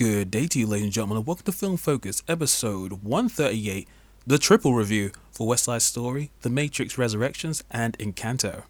Good 0.00 0.30
day 0.30 0.46
to 0.46 0.58
you, 0.58 0.66
ladies 0.66 0.84
and 0.84 0.92
gentlemen, 0.94 1.18
and 1.18 1.26
welcome 1.26 1.44
to 1.44 1.52
Film 1.52 1.76
Focus, 1.76 2.22
episode 2.26 3.02
138, 3.02 3.86
the 4.26 4.38
triple 4.38 4.72
review 4.72 5.10
for 5.30 5.46
West 5.46 5.64
Side 5.64 5.82
Story, 5.82 6.30
The 6.40 6.48
Matrix 6.48 6.96
Resurrections, 6.96 7.62
and 7.70 7.98
Encanto. 7.98 8.62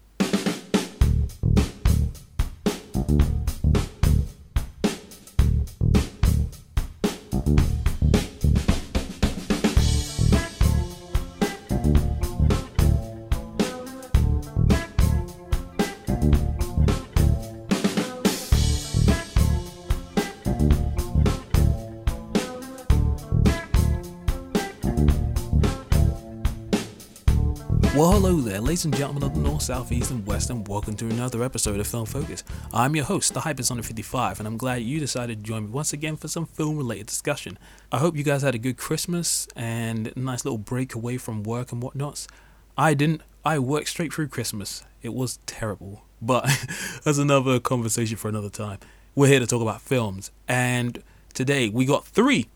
Ladies 28.71 28.85
and 28.85 28.95
gentlemen 28.95 29.21
of 29.21 29.35
the 29.35 29.41
North, 29.41 29.63
South, 29.63 29.91
East, 29.91 30.11
and 30.11 30.25
West, 30.25 30.49
and 30.49 30.65
welcome 30.65 30.95
to 30.95 31.05
another 31.09 31.43
episode 31.43 31.77
of 31.81 31.85
Film 31.85 32.05
Focus. 32.05 32.41
I'm 32.73 32.95
your 32.95 33.03
host, 33.03 33.33
the 33.33 33.41
Hypersonic 33.41 33.83
55, 33.83 34.39
and 34.39 34.47
I'm 34.47 34.55
glad 34.55 34.81
you 34.81 34.97
decided 34.97 35.39
to 35.39 35.43
join 35.43 35.65
me 35.65 35.71
once 35.71 35.91
again 35.91 36.15
for 36.15 36.29
some 36.29 36.45
film 36.45 36.77
related 36.77 37.07
discussion. 37.07 37.59
I 37.91 37.97
hope 37.97 38.15
you 38.15 38.23
guys 38.23 38.43
had 38.43 38.55
a 38.55 38.57
good 38.57 38.77
Christmas 38.77 39.45
and 39.57 40.13
a 40.15 40.17
nice 40.17 40.45
little 40.45 40.57
break 40.57 40.95
away 40.95 41.17
from 41.17 41.43
work 41.43 41.73
and 41.73 41.83
whatnots. 41.83 42.29
I 42.77 42.93
didn't. 42.93 43.23
I 43.43 43.59
worked 43.59 43.89
straight 43.89 44.13
through 44.13 44.29
Christmas. 44.29 44.85
It 45.01 45.13
was 45.13 45.39
terrible. 45.45 46.03
But 46.21 46.45
that's 47.03 47.17
another 47.17 47.59
conversation 47.59 48.15
for 48.15 48.29
another 48.29 48.49
time. 48.49 48.79
We're 49.15 49.27
here 49.27 49.41
to 49.41 49.47
talk 49.47 49.61
about 49.61 49.81
films, 49.81 50.31
and 50.47 51.03
today 51.33 51.67
we 51.67 51.83
got 51.83 52.05
three. 52.05 52.47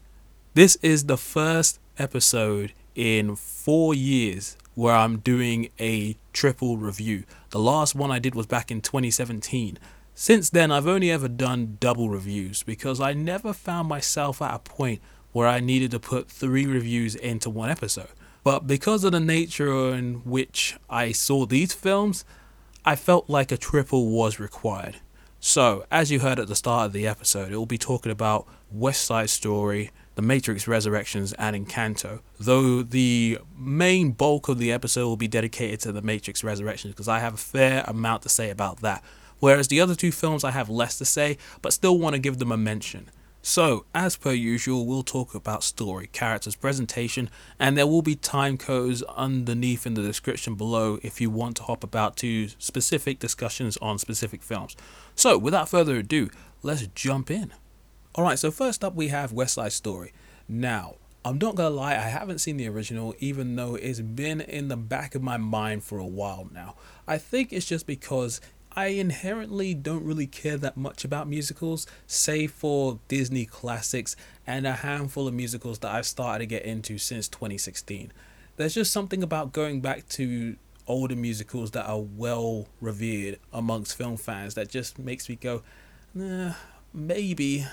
This 0.53 0.77
is 0.77 1.07
the 1.07 1.17
first 1.17 1.81
episode 1.99 2.71
in 2.95 3.35
four 3.35 3.93
years 3.93 4.55
where 4.75 4.93
I'm 4.93 5.17
doing 5.19 5.69
a 5.79 6.17
triple 6.33 6.77
review. 6.77 7.23
The 7.49 7.59
last 7.59 7.95
one 7.95 8.11
I 8.11 8.19
did 8.19 8.35
was 8.35 8.45
back 8.45 8.69
in 8.69 8.81
2017. 8.81 9.79
Since 10.13 10.49
then, 10.51 10.71
I've 10.71 10.87
only 10.87 11.11
ever 11.11 11.27
done 11.27 11.77
double 11.79 12.09
reviews 12.09 12.63
because 12.63 13.01
I 13.01 13.13
never 13.13 13.51
found 13.53 13.89
myself 13.89 14.41
at 14.41 14.53
a 14.53 14.59
point 14.59 15.01
where 15.31 15.47
I 15.47 15.59
needed 15.59 15.91
to 15.91 15.99
put 15.99 16.29
three 16.29 16.65
reviews 16.65 17.15
into 17.15 17.49
one 17.49 17.69
episode. 17.69 18.07
But 18.43 18.67
because 18.67 19.03
of 19.03 19.11
the 19.11 19.19
nature 19.19 19.93
in 19.93 20.21
which 20.23 20.77
I 20.89 21.11
saw 21.11 21.45
these 21.45 21.73
films, 21.73 22.23
I 22.85 22.95
felt 22.95 23.29
like 23.29 23.51
a 23.51 23.57
triple 23.57 24.09
was 24.09 24.39
required. 24.39 24.97
So, 25.39 25.85
as 25.91 26.11
you 26.11 26.19
heard 26.19 26.39
at 26.39 26.47
the 26.47 26.55
start 26.55 26.87
of 26.87 26.93
the 26.93 27.07
episode, 27.07 27.51
it 27.51 27.57
will 27.57 27.65
be 27.65 27.77
talking 27.77 28.11
about 28.11 28.47
West 28.71 29.03
Side 29.03 29.29
Story, 29.29 29.91
The 30.15 30.21
Matrix 30.21 30.67
Resurrections, 30.67 31.33
and 31.33 31.55
Encanto. 31.55 32.21
Though 32.39 32.81
the 32.81 33.39
main 33.57 34.11
bulk 34.11 34.47
of 34.47 34.57
the 34.57 34.71
episode 34.71 35.05
will 35.05 35.17
be 35.17 35.27
dedicated 35.27 35.81
to 35.81 35.91
The 35.91 36.01
Matrix 36.01 36.43
Resurrections 36.43 36.93
because 36.93 37.07
I 37.07 37.19
have 37.19 37.35
a 37.35 37.37
fair 37.37 37.83
amount 37.87 38.23
to 38.23 38.29
say 38.29 38.49
about 38.49 38.81
that. 38.81 39.03
Whereas 39.39 39.67
the 39.67 39.81
other 39.81 39.95
two 39.95 40.11
films 40.11 40.43
I 40.43 40.51
have 40.51 40.69
less 40.69 40.97
to 40.97 41.05
say, 41.05 41.37
but 41.61 41.73
still 41.73 41.99
want 41.99 42.13
to 42.13 42.19
give 42.19 42.39
them 42.39 42.51
a 42.51 42.57
mention. 42.57 43.09
So, 43.47 43.85
as 43.93 44.17
per 44.17 44.31
usual, 44.31 44.87
we'll 44.87 45.03
talk 45.03 45.35
about 45.35 45.63
story, 45.63 46.07
characters, 46.07 46.55
presentation, 46.55 47.29
and 47.59 47.77
there 47.77 47.85
will 47.85 48.01
be 48.01 48.15
time 48.15 48.57
codes 48.57 49.03
underneath 49.03 49.85
in 49.85 49.93
the 49.93 50.01
description 50.01 50.55
below 50.55 50.97
if 51.03 51.21
you 51.21 51.29
want 51.29 51.57
to 51.57 51.63
hop 51.63 51.83
about 51.83 52.17
to 52.17 52.47
specific 52.57 53.19
discussions 53.19 53.77
on 53.83 53.99
specific 53.99 54.41
films. 54.41 54.75
So, 55.13 55.37
without 55.37 55.69
further 55.69 55.97
ado, 55.97 56.31
let's 56.63 56.87
jump 56.95 57.29
in. 57.29 57.53
Alright, 58.17 58.39
so 58.39 58.49
first 58.49 58.81
up 58.81 58.95
we 58.95 59.09
have 59.09 59.33
West 59.33 59.55
Side 59.55 59.73
Story. 59.73 60.13
Now, 60.47 60.95
I'm 61.25 61.37
not 61.37 61.55
gonna 61.55 61.75
lie, 61.75 61.95
I 61.95 62.07
haven't 62.07 62.39
seen 62.39 62.55
the 62.55 62.69
original, 62.69 63.13
even 63.19 63.57
though 63.57 63.75
it's 63.75 63.99
been 63.99 64.39
in 64.39 64.69
the 64.69 64.77
back 64.77 65.15
of 65.15 65.21
my 65.21 65.35
mind 65.35 65.83
for 65.83 65.97
a 65.97 66.05
while 66.05 66.47
now. 66.53 66.75
I 67.05 67.17
think 67.17 67.51
it's 67.51 67.65
just 67.65 67.85
because 67.85 68.39
I 68.71 68.87
inherently 68.87 69.73
don't 69.73 70.05
really 70.05 70.27
care 70.27 70.55
that 70.55 70.77
much 70.77 71.03
about 71.03 71.27
musicals, 71.27 71.87
save 72.07 72.53
for 72.53 72.99
Disney 73.09 73.45
classics 73.45 74.15
and 74.47 74.65
a 74.65 74.73
handful 74.73 75.27
of 75.27 75.33
musicals 75.33 75.79
that 75.79 75.93
I've 75.93 76.05
started 76.05 76.39
to 76.39 76.45
get 76.45 76.63
into 76.63 76.97
since 76.97 77.27
2016. 77.27 78.13
There's 78.55 78.75
just 78.75 78.93
something 78.93 79.23
about 79.23 79.51
going 79.51 79.81
back 79.81 80.07
to 80.09 80.55
older 80.87 81.17
musicals 81.17 81.71
that 81.71 81.85
are 81.85 81.99
well 81.99 82.69
revered 82.79 83.39
amongst 83.51 83.97
film 83.97 84.15
fans 84.15 84.53
that 84.53 84.69
just 84.69 84.99
makes 84.99 85.27
me 85.27 85.35
go, 85.35 85.63
nah, 86.13 86.53
maybe 86.93 87.65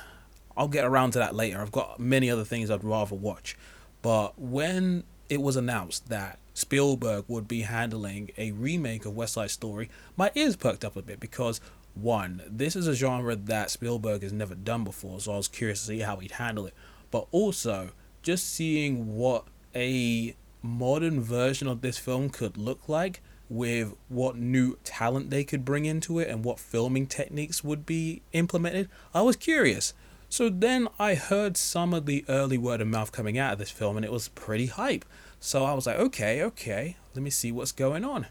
I'll 0.57 0.69
get 0.69 0.85
around 0.85 1.13
to 1.13 1.19
that 1.19 1.35
later. 1.35 1.61
I've 1.61 1.73
got 1.73 1.99
many 1.99 2.31
other 2.31 2.45
things 2.45 2.71
I'd 2.71 2.85
rather 2.85 3.15
watch. 3.15 3.57
But 4.03 4.39
when 4.39 5.05
it 5.29 5.41
was 5.41 5.57
announced 5.57 6.09
that 6.09 6.39
Spielberg 6.55 7.25
would 7.29 7.49
be 7.49 7.63
handling 7.63 8.31
a 8.37 8.53
remake 8.53 9.07
of 9.07 9.17
West 9.17 9.35
Side 9.35 9.51
Story, 9.51 9.89
my 10.17 10.31
ears 10.35 10.57
perked 10.57 10.85
up 10.85 10.97
a 10.97 11.03
bit 11.03 11.21
because 11.21 11.61
one, 11.95 12.43
this 12.49 12.75
is 12.77 12.87
a 12.87 12.95
genre 12.95 13.37
that 13.37 13.71
Spielberg 13.71 14.23
has 14.23 14.33
never 14.33 14.55
done 14.55 14.85
before, 14.85 15.21
so 15.21 15.33
I 15.33 15.37
was 15.37 15.49
curious 15.49 15.81
to 15.81 15.87
see 15.87 15.99
how 16.01 16.17
he'd 16.17 16.33
handle 16.33 16.67
it. 16.67 16.75
But 17.11 17.27
also, 17.31 17.91
just 18.23 18.53
seeing 18.53 19.15
what 19.17 19.45
a 19.75 20.35
modern 20.63 21.21
version 21.21 21.69
of 21.69 21.81
this 21.81 21.99
film 21.99 22.31
could 22.31 22.57
look 22.57 22.89
like 22.89 23.21
with 23.49 23.95
what 24.09 24.37
new 24.37 24.79
talent 24.85 25.29
they 25.29 25.45
could 25.45 25.65
bring 25.65 25.85
into 25.85 26.19
it 26.19 26.29
and 26.29 26.45
what 26.45 26.59
filming 26.59 27.07
techniques 27.07 27.63
would 27.63 27.85
be 27.85 28.23
implemented, 28.33 28.89
I 29.13 29.21
was 29.23 29.37
curious. 29.37 29.93
So 30.33 30.49
then 30.49 30.89
I 30.99 31.15
heard 31.15 31.59
some 31.59 31.93
of 31.93 32.07
the 32.07 32.25
early 32.27 32.57
word 32.57 32.81
of 32.81 32.89
mouth 32.89 33.13
coming 33.13 33.37
out 33.37 33.53
of 33.53 33.59
this 33.59 33.71
film 33.71 33.99
and 33.99 34.05
it 34.05 34.11
was 34.11 34.29
pretty 34.29 34.65
hype. 34.65 35.05
So 35.39 35.67
I 35.67 35.75
was 35.75 35.87
like, 35.87 35.99
okay, 35.99 36.43
okay, 36.43 36.97
let 37.15 37.23
me 37.23 37.29
see 37.29 37.53
what's 37.53 37.71
going 37.71 38.03
on. 38.03 38.29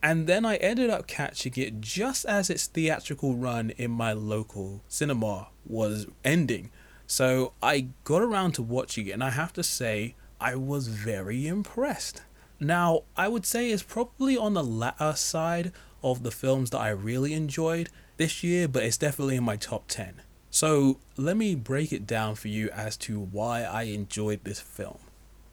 And 0.00 0.28
then 0.28 0.44
I 0.44 0.58
ended 0.58 0.90
up 0.90 1.08
catching 1.08 1.52
it 1.56 1.80
just 1.80 2.24
as 2.24 2.50
its 2.50 2.68
theatrical 2.68 3.34
run 3.34 3.70
in 3.70 3.90
my 3.90 4.12
local 4.12 4.82
cinema 4.86 5.48
was 5.66 6.06
ending. 6.24 6.70
So 7.08 7.52
I 7.60 7.88
got 8.04 8.22
around 8.22 8.52
to 8.52 8.62
watching 8.62 9.08
it 9.08 9.10
and 9.10 9.24
I 9.24 9.30
have 9.30 9.52
to 9.54 9.64
say, 9.64 10.14
I 10.40 10.54
was 10.54 10.86
very 10.86 11.48
impressed. 11.48 12.22
Now, 12.60 13.02
I 13.16 13.26
would 13.26 13.44
say 13.44 13.72
it's 13.72 13.82
probably 13.82 14.36
on 14.36 14.54
the 14.54 14.62
latter 14.62 15.14
side 15.16 15.72
of 16.00 16.22
the 16.22 16.30
films 16.30 16.70
that 16.70 16.80
I 16.80 16.90
really 16.90 17.34
enjoyed 17.34 17.88
this 18.18 18.44
year, 18.44 18.68
but 18.68 18.84
it's 18.84 18.96
definitely 18.96 19.34
in 19.34 19.42
my 19.42 19.56
top 19.56 19.88
10. 19.88 20.22
So, 20.50 20.98
let 21.16 21.36
me 21.36 21.54
break 21.54 21.92
it 21.92 22.06
down 22.06 22.34
for 22.34 22.48
you 22.48 22.70
as 22.70 22.96
to 22.98 23.20
why 23.20 23.62
I 23.62 23.82
enjoyed 23.84 24.44
this 24.44 24.60
film. 24.60 24.98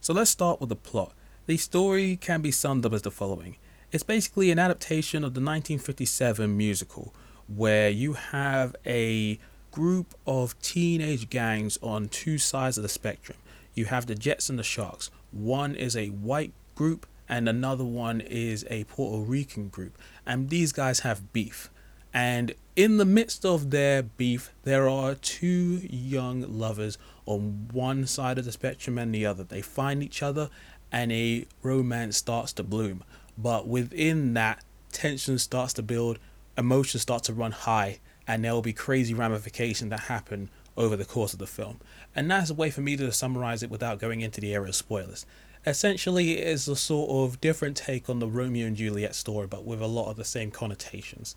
So, 0.02 0.14
let's 0.14 0.32
start 0.32 0.60
with 0.60 0.70
the 0.70 0.76
plot. 0.76 1.14
The 1.46 1.58
story 1.58 2.16
can 2.16 2.42
be 2.42 2.52
summed 2.52 2.86
up 2.86 2.94
as 2.94 3.04
the 3.04 3.12
following 3.12 3.58
it's 3.92 4.04
basically 4.04 4.52
an 4.52 4.60
adaptation 4.60 5.24
of 5.24 5.34
the 5.34 5.40
1957 5.40 6.58
musical, 6.58 7.14
where 7.48 7.90
you 7.90 8.14
have 8.14 8.76
a 8.86 9.40
group 9.72 10.14
of 10.26 10.60
teenage 10.62 11.30
gangs 11.30 11.78
on 11.82 12.10
two 12.10 12.38
sides 12.38 12.78
of 12.78 12.84
the 12.84 12.90
spectrum. 12.90 13.38
You 13.74 13.86
have 13.86 14.08
the 14.08 14.16
Jets 14.16 14.50
and 14.50 14.60
the 14.60 14.64
Sharks. 14.64 15.10
One 15.32 15.74
is 15.74 15.96
a 15.96 16.08
white 16.08 16.52
group, 16.76 17.06
and 17.30 17.48
another 17.48 17.86
one 17.86 18.20
is 18.20 18.66
a 18.70 18.84
Puerto 18.86 19.24
Rican 19.24 19.70
group. 19.70 19.98
And 20.26 20.50
these 20.50 20.74
guys 20.74 21.02
have 21.02 21.32
beef. 21.32 21.70
And 22.14 22.56
in 22.76 22.98
the 22.98 23.06
midst 23.06 23.46
of 23.46 23.72
their 23.72 24.04
beef, 24.04 24.54
there 24.64 24.88
are 24.88 25.16
two 25.16 25.82
young 25.90 26.42
lovers 26.60 26.98
on 27.26 27.70
one 27.72 28.08
side 28.08 28.38
of 28.38 28.46
the 28.46 28.52
spectrum 28.52 28.98
and 28.98 29.14
the 29.14 29.26
other. 29.26 29.44
They 29.44 29.62
find 29.62 30.02
each 30.02 30.24
other, 30.24 30.50
and 30.92 31.12
a 31.12 31.46
romance 31.62 32.18
starts 32.18 32.54
to 32.54 32.64
bloom. 32.64 33.04
But 33.38 33.68
within 33.68 34.34
that, 34.34 34.64
tension 34.92 35.38
starts 35.38 35.74
to 35.74 35.84
build, 35.84 36.18
emotions 36.58 37.02
start 37.02 37.24
to 37.24 37.34
run 37.34 37.52
high, 37.52 38.00
and 38.28 38.44
there 38.44 38.54
will 38.54 38.62
be 38.62 38.74
crazy 38.74 39.14
ramifications 39.14 39.90
that 39.90 40.02
happen 40.02 40.50
over 40.76 40.96
the 40.96 41.06
course 41.06 41.34
of 41.34 41.40
the 41.40 41.48
film. 41.48 41.80
And 42.16 42.30
that's 42.30 42.50
a 42.50 42.54
way 42.54 42.70
for 42.72 42.82
me 42.82 42.96
to 42.98 43.12
summarize 43.12 43.64
it 43.64 43.70
without 43.70 44.00
going 44.00 44.22
into 44.22 44.42
the 44.42 44.54
area 44.54 44.70
of 44.70 44.76
spoilers. 44.76 45.26
Essentially, 45.66 46.38
it 46.38 46.48
is 46.48 46.68
a 46.68 46.76
sort 46.76 47.10
of 47.10 47.42
different 47.42 47.76
take 47.76 48.10
on 48.10 48.20
the 48.20 48.28
Romeo 48.28 48.68
and 48.68 48.76
Juliet 48.76 49.16
story, 49.16 49.48
but 49.48 49.66
with 49.66 49.82
a 49.82 49.88
lot 49.88 50.10
of 50.10 50.16
the 50.16 50.24
same 50.24 50.52
connotations. 50.52 51.36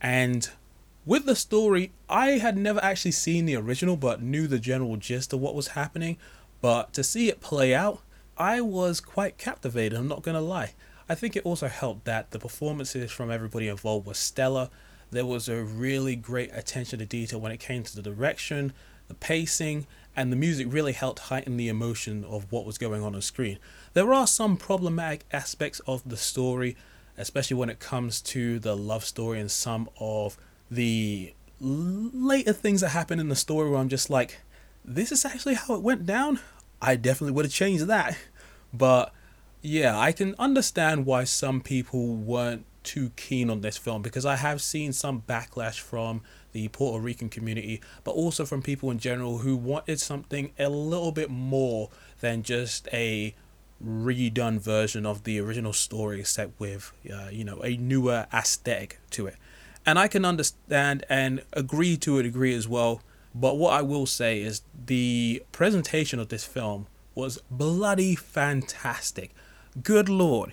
And 0.00 0.48
with 1.04 1.26
the 1.26 1.36
story, 1.36 1.92
I 2.08 2.32
had 2.32 2.56
never 2.56 2.82
actually 2.82 3.12
seen 3.12 3.46
the 3.46 3.56
original, 3.56 3.96
but 3.96 4.22
knew 4.22 4.46
the 4.46 4.58
general 4.58 4.96
gist 4.96 5.32
of 5.32 5.40
what 5.40 5.54
was 5.54 5.68
happening. 5.68 6.16
But 6.60 6.92
to 6.94 7.04
see 7.04 7.28
it 7.28 7.40
play 7.40 7.74
out, 7.74 8.00
I 8.36 8.60
was 8.60 9.00
quite 9.00 9.38
captivated, 9.38 9.98
I'm 9.98 10.08
not 10.08 10.22
gonna 10.22 10.40
lie. 10.40 10.72
I 11.08 11.14
think 11.14 11.36
it 11.36 11.46
also 11.46 11.68
helped 11.68 12.04
that 12.04 12.32
the 12.32 12.38
performances 12.38 13.12
from 13.12 13.30
everybody 13.30 13.68
involved 13.68 14.06
were 14.06 14.14
stellar. 14.14 14.68
There 15.10 15.24
was 15.24 15.48
a 15.48 15.62
really 15.62 16.16
great 16.16 16.50
attention 16.52 16.98
to 16.98 17.06
detail 17.06 17.40
when 17.40 17.52
it 17.52 17.60
came 17.60 17.84
to 17.84 17.94
the 17.94 18.02
direction, 18.02 18.72
the 19.06 19.14
pacing, 19.14 19.86
and 20.16 20.32
the 20.32 20.36
music 20.36 20.66
really 20.70 20.92
helped 20.92 21.20
heighten 21.20 21.56
the 21.56 21.68
emotion 21.68 22.24
of 22.24 22.50
what 22.50 22.66
was 22.66 22.78
going 22.78 23.02
on 23.02 23.14
on 23.14 23.22
screen. 23.22 23.58
There 23.92 24.12
are 24.12 24.26
some 24.26 24.56
problematic 24.56 25.24
aspects 25.32 25.80
of 25.86 26.08
the 26.08 26.16
story, 26.16 26.76
especially 27.18 27.56
when 27.56 27.70
it 27.70 27.78
comes 27.78 28.20
to 28.20 28.58
the 28.58 28.76
love 28.76 29.04
story 29.04 29.40
and 29.40 29.50
some 29.50 29.88
of 29.98 30.36
the 30.70 31.32
later 31.60 32.52
things 32.52 32.80
that 32.82 32.90
happen 32.90 33.18
in 33.18 33.28
the 33.28 33.36
story 33.36 33.70
where 33.70 33.78
I'm 33.78 33.88
just 33.88 34.10
like, 34.10 34.40
this 34.84 35.10
is 35.10 35.24
actually 35.24 35.54
how 35.54 35.74
it 35.74 35.82
went 35.82 36.06
down, 36.06 36.40
I 36.80 36.96
definitely 36.96 37.32
would 37.32 37.44
have 37.44 37.52
changed 37.52 37.86
that. 37.86 38.16
But 38.72 39.12
yeah, 39.62 39.98
I 39.98 40.12
can 40.12 40.34
understand 40.38 41.06
why 41.06 41.24
some 41.24 41.60
people 41.60 42.14
weren't 42.14 42.66
too 42.82 43.10
keen 43.16 43.50
on 43.50 43.62
this 43.62 43.76
film 43.76 44.00
because 44.00 44.24
I 44.24 44.36
have 44.36 44.62
seen 44.62 44.92
some 44.92 45.22
backlash 45.22 45.80
from 45.80 46.22
the 46.52 46.68
Puerto 46.68 47.02
Rican 47.02 47.28
community, 47.28 47.80
but 48.04 48.12
also 48.12 48.46
from 48.46 48.62
people 48.62 48.90
in 48.90 48.98
general 48.98 49.38
who 49.38 49.56
wanted 49.56 50.00
something 50.00 50.52
a 50.58 50.68
little 50.68 51.12
bit 51.12 51.30
more 51.30 51.90
than 52.20 52.42
just 52.42 52.88
a 52.92 53.34
redone 53.84 54.58
version 54.58 55.04
of 55.04 55.24
the 55.24 55.38
original 55.38 55.72
story 55.72 56.24
set 56.24 56.50
with 56.58 56.92
uh, 57.12 57.28
you 57.30 57.44
know 57.44 57.60
a 57.62 57.76
newer 57.76 58.26
aesthetic 58.32 58.98
to 59.10 59.26
it. 59.26 59.36
And 59.84 59.98
i 59.98 60.08
can 60.08 60.24
understand 60.24 61.04
and 61.08 61.44
agree 61.52 61.96
to 61.98 62.18
a 62.18 62.22
degree 62.22 62.54
as 62.54 62.66
well 62.66 63.02
but 63.34 63.56
what 63.56 63.72
i 63.72 63.82
will 63.82 64.06
say 64.06 64.40
is 64.40 64.62
the 64.86 65.42
presentation 65.52 66.18
of 66.18 66.28
this 66.28 66.44
film 66.44 66.86
was 67.14 67.38
bloody 67.50 68.14
fantastic. 68.14 69.34
Good 69.82 70.08
lord 70.08 70.52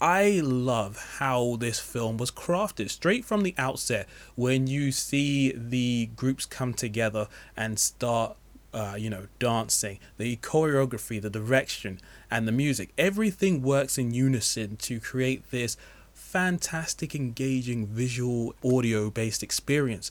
I 0.00 0.40
love 0.44 1.16
how 1.18 1.56
this 1.56 1.80
film 1.80 2.18
was 2.18 2.30
crafted. 2.30 2.90
Straight 2.90 3.24
from 3.24 3.42
the 3.42 3.54
outset 3.56 4.06
when 4.34 4.66
you 4.66 4.92
see 4.92 5.52
the 5.56 6.10
groups 6.14 6.44
come 6.44 6.74
together 6.74 7.28
and 7.56 7.78
start 7.78 8.36
uh, 8.74 8.96
you 8.98 9.08
know, 9.08 9.28
dancing, 9.38 10.00
the 10.18 10.36
choreography, 10.36 11.22
the 11.22 11.30
direction, 11.30 12.00
and 12.30 12.46
the 12.46 12.52
music. 12.52 12.90
Everything 12.98 13.62
works 13.62 13.96
in 13.96 14.12
unison 14.12 14.76
to 14.78 14.98
create 14.98 15.50
this 15.50 15.76
fantastic, 16.12 17.14
engaging 17.14 17.86
visual 17.86 18.54
audio 18.64 19.08
based 19.10 19.42
experience. 19.42 20.10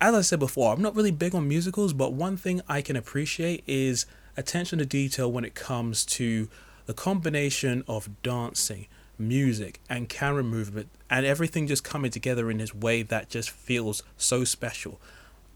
As 0.00 0.14
I 0.14 0.22
said 0.22 0.38
before, 0.38 0.72
I'm 0.72 0.80
not 0.80 0.96
really 0.96 1.10
big 1.10 1.34
on 1.34 1.46
musicals, 1.46 1.92
but 1.92 2.12
one 2.12 2.36
thing 2.36 2.62
I 2.68 2.80
can 2.80 2.96
appreciate 2.96 3.62
is 3.66 4.06
attention 4.36 4.78
to 4.78 4.86
detail 4.86 5.30
when 5.30 5.44
it 5.44 5.54
comes 5.54 6.06
to 6.06 6.48
the 6.86 6.94
combination 6.94 7.84
of 7.86 8.08
dancing, 8.22 8.86
music, 9.18 9.80
and 9.90 10.08
camera 10.08 10.44
movement, 10.44 10.88
and 11.10 11.26
everything 11.26 11.66
just 11.66 11.84
coming 11.84 12.10
together 12.10 12.50
in 12.50 12.58
this 12.58 12.74
way 12.74 13.02
that 13.02 13.28
just 13.28 13.50
feels 13.50 14.02
so 14.16 14.44
special. 14.44 14.98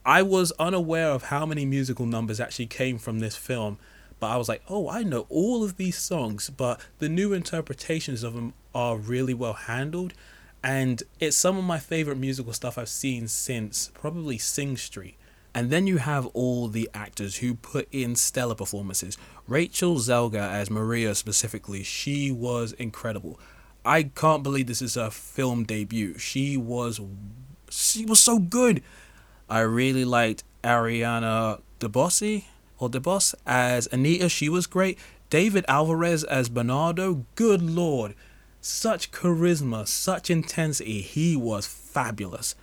I 0.05 0.23
was 0.23 0.53
unaware 0.59 1.11
of 1.11 1.25
how 1.25 1.47
many 1.47 1.65
musical 1.65 2.07
numbers 2.07 2.41
actually 2.41 2.67
came 2.67 2.99
from 2.99 3.21
this 3.21 3.37
film, 3.37 3.79
but 4.19 4.29
I 4.29 4.37
was 4.37 4.49
like, 4.49 4.63
oh, 4.69 4.89
I 4.89 5.03
know 5.03 5.27
all 5.29 5.63
of 5.63 5.77
these 5.77 5.97
songs, 5.97 6.51
but 6.51 6.81
the 6.99 7.09
new 7.09 7.33
interpretations 7.33 8.23
of 8.23 8.35
them 8.35 8.55
are 8.75 8.97
really 8.97 9.35
well 9.35 9.53
handled. 9.53 10.15
And 10.65 11.03
it's 11.19 11.37
some 11.37 11.57
of 11.57 11.65
my 11.65 11.79
favorite 11.79 12.19
musical 12.19 12.53
stuff 12.53 12.79
I've 12.79 12.89
seen 12.89 13.29
since 13.29 13.91
probably 13.95 14.39
Sing 14.39 14.77
Street. 14.77 15.17
And 15.55 15.71
then 15.71 15.87
you 15.87 15.99
have 15.99 16.27
all 16.27 16.69
the 16.69 16.89
actors 16.95 17.37
who 17.37 17.55
put 17.55 17.89
in 17.93 18.17
stellar 18.17 18.55
performances. 18.55 19.19
Rachel 19.47 19.97
Zegler 19.97 20.49
as 20.51 20.71
Maria 20.71 21.15
specifically, 21.15 21.83
she 21.83 22.33
was 22.33 22.73
incredible. 22.73 23.39
I 23.85 24.05
can't 24.05 24.43
believe 24.43 24.67
this 24.67 24.83
is 24.83 24.95
her 24.95 25.11
film 25.11 25.65
debut. 25.65 26.17
She 26.19 26.57
was 26.57 27.01
she 27.69 28.05
was 28.05 28.21
so 28.21 28.39
good. 28.39 28.83
I 29.53 29.61
really 29.61 30.07
liked 30.07 30.45
Ariana 30.65 31.61
DeBose 31.79 32.45
or 32.79 32.89
DeBoss 32.89 33.35
as 33.47 33.87
Anita. 33.93 34.31
She 34.31 34.49
was 34.49 34.67
great. 34.67 34.99
David 35.29 35.67
Alvarez 35.69 36.25
as 36.25 36.49
Bernardo. 36.49 37.27
Good 37.35 37.61
lord. 37.61 38.15
Such 38.63 39.13
charisma, 39.13 39.87
such 39.87 40.31
intensity. 40.31 41.03
He 41.03 41.37
was 41.37 41.67
fabulous. 41.67 42.55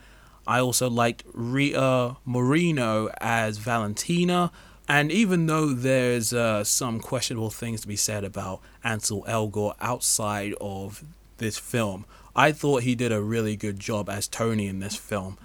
I 0.48 0.62
also 0.62 0.90
liked 0.90 1.24
Rita 1.32 2.18
Moreno 2.26 3.10
as 3.22 3.60
Valentina. 3.60 4.52
And 4.88 5.12
even 5.12 5.46
though 5.46 5.74
there's 5.74 6.34
uh, 6.34 6.64
some 6.64 7.00
questionable 7.00 7.52
things 7.52 7.82
to 7.82 7.88
be 7.88 7.98
said 7.98 8.24
about 8.24 8.62
Ansel 8.84 9.24
Elgort 9.28 9.76
outside 9.80 10.56
of 10.60 11.04
this 11.38 11.60
film, 11.60 12.08
I 12.36 12.52
thought 12.52 12.82
he 12.82 12.96
did 12.96 13.12
a 13.12 13.22
really 13.22 13.56
good 13.56 13.80
job 13.80 14.10
as 14.10 14.28
Tony 14.28 14.66
in 14.66 14.80
this 14.80 14.96
film. 14.96 15.38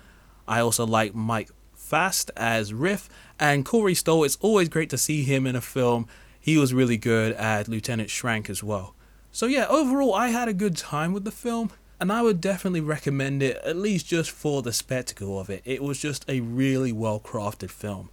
I 0.47 0.61
also 0.61 0.87
like 0.87 1.15
Mike 1.15 1.51
Faist 1.75 2.31
as 2.37 2.73
Riff, 2.73 3.09
and 3.39 3.65
Corey 3.65 3.95
Stoll. 3.95 4.25
It's 4.25 4.39
always 4.41 4.69
great 4.69 4.91
to 4.91 4.99
see 4.99 5.23
him 5.23 5.47
in 5.47 5.55
a 5.55 5.61
film. 5.61 6.07
He 6.41 6.57
was 6.57 6.75
really 6.75 6.97
good 6.97 7.33
as 7.35 7.69
Lieutenant 7.69 8.09
Schrank 8.09 8.49
as 8.49 8.63
well. 8.63 8.95
So 9.31 9.47
yeah, 9.47 9.67
overall, 9.69 10.15
I 10.15 10.29
had 10.29 10.49
a 10.49 10.55
good 10.55 10.77
time 10.77 11.13
with 11.13 11.25
the 11.25 11.31
film, 11.31 11.71
and 12.01 12.13
I 12.13 12.23
would 12.23 12.41
definitely 12.41 12.81
recommend 12.81 13.43
it, 13.43 13.57
at 13.65 13.77
least 13.77 14.07
just 14.07 14.31
for 14.31 14.63
the 14.63 14.73
spectacle 14.73 15.39
of 15.39 15.51
it. 15.51 15.63
It 15.65 15.83
was 15.83 16.01
just 16.01 16.25
a 16.29 16.41
really 16.41 16.93
well 16.93 17.21
crafted 17.21 17.71
film. 17.71 18.11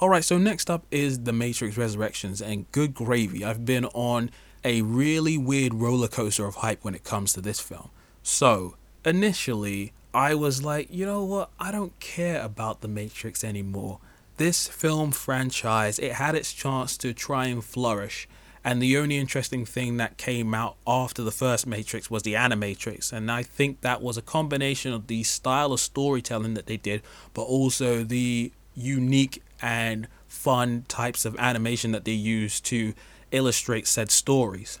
Alright, 0.00 0.24
so 0.24 0.38
next 0.38 0.70
up 0.70 0.86
is 0.90 1.20
The 1.20 1.32
Matrix 1.32 1.76
Resurrections, 1.76 2.40
and 2.40 2.70
good 2.72 2.94
gravy. 2.94 3.44
I've 3.44 3.64
been 3.64 3.84
on 3.86 4.30
a 4.64 4.82
really 4.82 5.38
weird 5.38 5.74
roller 5.74 6.08
coaster 6.08 6.46
of 6.46 6.56
hype 6.56 6.84
when 6.84 6.94
it 6.94 7.04
comes 7.04 7.32
to 7.34 7.40
this 7.40 7.60
film. 7.60 7.90
So, 8.22 8.76
initially, 9.04 9.92
I 10.12 10.34
was 10.34 10.62
like, 10.64 10.88
you 10.90 11.06
know 11.06 11.24
what? 11.24 11.50
I 11.58 11.70
don't 11.70 11.98
care 12.00 12.42
about 12.42 12.80
The 12.80 12.88
Matrix 12.88 13.44
anymore. 13.44 14.00
This 14.38 14.66
film 14.66 15.12
franchise, 15.12 15.98
it 15.98 16.14
had 16.14 16.34
its 16.34 16.52
chance 16.52 16.96
to 16.98 17.12
try 17.12 17.46
and 17.46 17.62
flourish. 17.62 18.28
And 18.64 18.82
the 18.82 18.98
only 18.98 19.18
interesting 19.18 19.64
thing 19.64 19.96
that 19.98 20.18
came 20.18 20.52
out 20.54 20.76
after 20.86 21.22
the 21.22 21.30
first 21.30 21.66
Matrix 21.66 22.10
was 22.10 22.24
the 22.24 22.34
Animatrix. 22.34 23.12
And 23.12 23.30
I 23.30 23.42
think 23.42 23.80
that 23.80 24.02
was 24.02 24.18
a 24.18 24.22
combination 24.22 24.92
of 24.92 25.06
the 25.06 25.22
style 25.22 25.72
of 25.72 25.80
storytelling 25.80 26.54
that 26.54 26.66
they 26.66 26.76
did, 26.76 27.02
but 27.32 27.42
also 27.42 28.02
the 28.02 28.52
unique 28.74 29.42
and 29.62 30.08
fun 30.26 30.84
types 30.88 31.24
of 31.24 31.36
animation 31.38 31.92
that 31.92 32.04
they 32.04 32.12
used 32.12 32.64
to 32.66 32.94
illustrate 33.30 33.86
said 33.86 34.10
stories. 34.10 34.80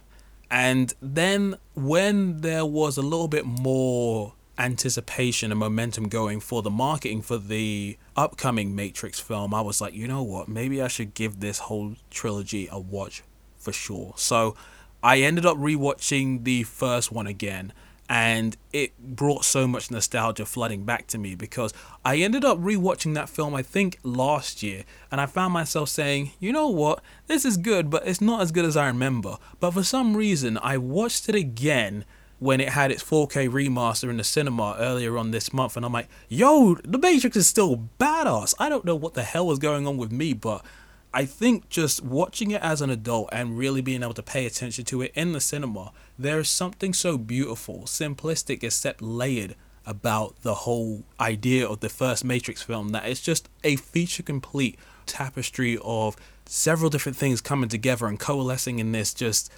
And 0.50 0.92
then 1.00 1.56
when 1.74 2.40
there 2.40 2.66
was 2.66 2.96
a 2.96 3.02
little 3.02 3.28
bit 3.28 3.46
more 3.46 4.34
anticipation 4.60 5.50
and 5.50 5.58
momentum 5.58 6.08
going 6.08 6.38
for 6.38 6.62
the 6.62 6.70
marketing 6.70 7.22
for 7.22 7.38
the 7.38 7.96
upcoming 8.14 8.76
Matrix 8.76 9.18
film, 9.18 9.54
I 9.54 9.62
was 9.62 9.80
like, 9.80 9.94
you 9.94 10.06
know 10.06 10.22
what? 10.22 10.48
Maybe 10.48 10.80
I 10.82 10.88
should 10.88 11.14
give 11.14 11.40
this 11.40 11.60
whole 11.60 11.96
trilogy 12.10 12.68
a 12.70 12.78
watch 12.78 13.22
for 13.56 13.72
sure. 13.72 14.12
So 14.16 14.54
I 15.02 15.18
ended 15.18 15.46
up 15.46 15.56
rewatching 15.56 16.44
the 16.44 16.62
first 16.64 17.10
one 17.10 17.26
again 17.26 17.72
and 18.08 18.56
it 18.72 18.98
brought 18.98 19.44
so 19.44 19.68
much 19.68 19.90
nostalgia 19.90 20.44
flooding 20.44 20.84
back 20.84 21.06
to 21.06 21.16
me 21.16 21.36
because 21.36 21.72
I 22.04 22.16
ended 22.16 22.44
up 22.44 22.58
rewatching 22.58 23.14
that 23.14 23.28
film 23.28 23.54
I 23.54 23.62
think 23.62 23.98
last 24.02 24.64
year 24.64 24.84
and 25.12 25.20
I 25.20 25.26
found 25.26 25.52
myself 25.52 25.88
saying, 25.88 26.32
"You 26.40 26.52
know 26.52 26.68
what? 26.68 27.02
This 27.28 27.44
is 27.44 27.56
good, 27.56 27.88
but 27.88 28.06
it's 28.06 28.20
not 28.20 28.42
as 28.42 28.50
good 28.50 28.64
as 28.64 28.76
I 28.76 28.88
remember." 28.88 29.36
But 29.60 29.70
for 29.70 29.84
some 29.84 30.16
reason, 30.16 30.58
I 30.60 30.76
watched 30.76 31.28
it 31.28 31.36
again 31.36 32.04
when 32.40 32.58
it 32.58 32.70
had 32.70 32.90
its 32.90 33.04
4K 33.04 33.48
remaster 33.48 34.08
in 34.08 34.16
the 34.16 34.24
cinema 34.24 34.74
earlier 34.78 35.16
on 35.16 35.30
this 35.30 35.52
month, 35.52 35.76
and 35.76 35.86
I'm 35.86 35.92
like, 35.92 36.08
yo, 36.28 36.74
The 36.82 36.98
Matrix 36.98 37.36
is 37.36 37.46
still 37.46 37.88
badass. 38.00 38.54
I 38.58 38.68
don't 38.68 38.84
know 38.84 38.96
what 38.96 39.14
the 39.14 39.22
hell 39.22 39.46
was 39.46 39.58
going 39.58 39.86
on 39.86 39.98
with 39.98 40.10
me, 40.10 40.32
but 40.32 40.64
I 41.12 41.26
think 41.26 41.68
just 41.68 42.02
watching 42.02 42.50
it 42.50 42.62
as 42.62 42.80
an 42.80 42.88
adult 42.88 43.28
and 43.30 43.58
really 43.58 43.82
being 43.82 44.02
able 44.02 44.14
to 44.14 44.22
pay 44.22 44.46
attention 44.46 44.86
to 44.86 45.02
it 45.02 45.12
in 45.14 45.32
the 45.32 45.40
cinema, 45.40 45.92
there 46.18 46.38
is 46.38 46.48
something 46.48 46.94
so 46.94 47.18
beautiful, 47.18 47.80
simplistic, 47.80 48.64
except 48.64 49.02
layered 49.02 49.54
about 49.84 50.40
the 50.40 50.54
whole 50.54 51.04
idea 51.18 51.68
of 51.68 51.80
the 51.80 51.88
first 51.90 52.24
Matrix 52.24 52.62
film 52.62 52.90
that 52.90 53.06
it's 53.06 53.20
just 53.20 53.50
a 53.64 53.76
feature 53.76 54.22
complete 54.22 54.78
tapestry 55.04 55.78
of 55.82 56.16
several 56.46 56.88
different 56.88 57.18
things 57.18 57.42
coming 57.42 57.68
together 57.68 58.06
and 58.06 58.18
coalescing 58.18 58.78
in 58.78 58.92
this 58.92 59.12
just 59.12 59.52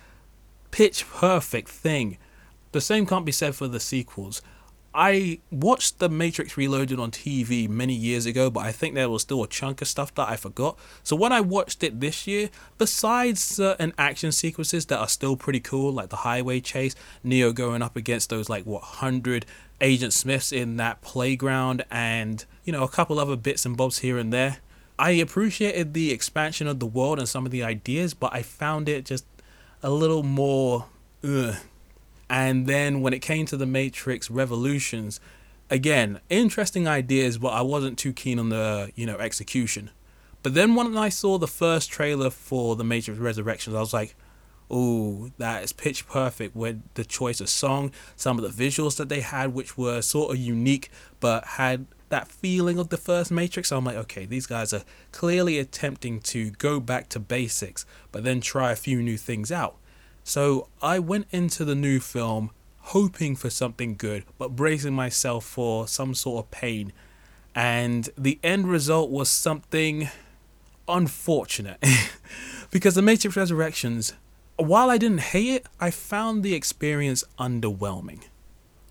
pitch 0.70 1.06
perfect 1.08 1.68
thing 1.68 2.18
the 2.72 2.80
same 2.80 3.06
can't 3.06 3.24
be 3.24 3.32
said 3.32 3.54
for 3.54 3.68
the 3.68 3.80
sequels. 3.80 4.42
I 4.94 5.40
watched 5.50 6.00
The 6.00 6.10
Matrix 6.10 6.58
Reloaded 6.58 6.98
on 6.98 7.10
TV 7.10 7.66
many 7.66 7.94
years 7.94 8.26
ago, 8.26 8.50
but 8.50 8.60
I 8.60 8.72
think 8.72 8.94
there 8.94 9.08
was 9.08 9.22
still 9.22 9.42
a 9.42 9.48
chunk 9.48 9.80
of 9.80 9.88
stuff 9.88 10.14
that 10.16 10.28
I 10.28 10.36
forgot. 10.36 10.78
So 11.02 11.16
when 11.16 11.32
I 11.32 11.40
watched 11.40 11.82
it 11.82 12.00
this 12.00 12.26
year, 12.26 12.50
besides 12.76 13.42
certain 13.42 13.94
action 13.96 14.32
sequences 14.32 14.84
that 14.86 14.98
are 14.98 15.08
still 15.08 15.34
pretty 15.34 15.60
cool, 15.60 15.92
like 15.92 16.10
the 16.10 16.16
highway 16.16 16.60
chase, 16.60 16.94
Neo 17.24 17.52
going 17.52 17.80
up 17.80 17.96
against 17.96 18.28
those 18.28 18.50
like 18.50 18.66
what 18.66 18.82
hundred 18.82 19.46
Agent 19.80 20.12
Smiths 20.12 20.52
in 20.52 20.76
that 20.76 21.00
playground, 21.00 21.84
and 21.90 22.44
you 22.64 22.72
know 22.72 22.84
a 22.84 22.88
couple 22.88 23.18
other 23.18 23.36
bits 23.36 23.64
and 23.64 23.76
bobs 23.76 24.00
here 24.00 24.18
and 24.18 24.30
there, 24.30 24.58
I 24.98 25.12
appreciated 25.12 25.94
the 25.94 26.12
expansion 26.12 26.66
of 26.66 26.80
the 26.80 26.86
world 26.86 27.18
and 27.18 27.28
some 27.28 27.46
of 27.46 27.50
the 27.50 27.62
ideas, 27.62 28.12
but 28.12 28.34
I 28.34 28.42
found 28.42 28.90
it 28.90 29.06
just 29.06 29.24
a 29.82 29.90
little 29.90 30.22
more. 30.22 30.86
Ugh, 31.24 31.56
and 32.32 32.66
then 32.66 33.02
when 33.02 33.12
it 33.12 33.18
came 33.18 33.44
to 33.44 33.58
the 33.58 33.66
Matrix 33.66 34.30
Revolutions, 34.30 35.20
again, 35.68 36.18
interesting 36.30 36.88
ideas, 36.88 37.36
but 37.36 37.50
I 37.50 37.60
wasn't 37.60 37.98
too 37.98 38.14
keen 38.14 38.38
on 38.38 38.48
the, 38.48 38.90
you 38.94 39.04
know, 39.04 39.18
execution. 39.18 39.90
But 40.42 40.54
then 40.54 40.74
when 40.74 40.96
I 40.96 41.10
saw 41.10 41.36
the 41.36 41.46
first 41.46 41.90
trailer 41.90 42.30
for 42.30 42.74
the 42.74 42.84
Matrix 42.84 43.20
Resurrections, 43.20 43.76
I 43.76 43.80
was 43.80 43.92
like, 43.92 44.14
oh, 44.70 45.30
that 45.36 45.62
is 45.62 45.74
pitch 45.74 46.08
perfect 46.08 46.56
with 46.56 46.80
the 46.94 47.04
choice 47.04 47.42
of 47.42 47.50
song, 47.50 47.92
some 48.16 48.38
of 48.38 48.44
the 48.44 48.64
visuals 48.64 48.96
that 48.96 49.10
they 49.10 49.20
had, 49.20 49.52
which 49.52 49.76
were 49.76 50.00
sort 50.00 50.34
of 50.34 50.40
unique, 50.40 50.88
but 51.20 51.44
had 51.44 51.84
that 52.08 52.28
feeling 52.28 52.78
of 52.78 52.88
the 52.88 52.96
first 52.96 53.30
Matrix. 53.30 53.70
I'm 53.70 53.84
like, 53.84 53.96
okay, 53.96 54.24
these 54.24 54.46
guys 54.46 54.72
are 54.72 54.84
clearly 55.12 55.58
attempting 55.58 56.20
to 56.20 56.50
go 56.52 56.80
back 56.80 57.10
to 57.10 57.20
basics, 57.20 57.84
but 58.10 58.24
then 58.24 58.40
try 58.40 58.72
a 58.72 58.76
few 58.76 59.02
new 59.02 59.18
things 59.18 59.52
out. 59.52 59.76
So 60.24 60.68
I 60.80 60.98
went 60.98 61.26
into 61.30 61.64
the 61.64 61.74
new 61.74 62.00
film 62.00 62.50
hoping 62.86 63.36
for 63.36 63.50
something 63.50 63.94
good, 63.94 64.24
but 64.38 64.56
bracing 64.56 64.94
myself 64.94 65.44
for 65.44 65.86
some 65.86 66.14
sort 66.14 66.44
of 66.44 66.50
pain. 66.50 66.92
And 67.54 68.08
the 68.16 68.38
end 68.42 68.68
result 68.68 69.10
was 69.10 69.28
something 69.28 70.08
unfortunate. 70.88 71.82
because 72.70 72.94
The 72.94 73.02
Matrix 73.02 73.36
Resurrections, 73.36 74.14
while 74.56 74.90
I 74.90 74.98
didn't 74.98 75.20
hate 75.20 75.54
it, 75.56 75.66
I 75.80 75.90
found 75.90 76.42
the 76.42 76.54
experience 76.54 77.24
underwhelming. 77.38 78.22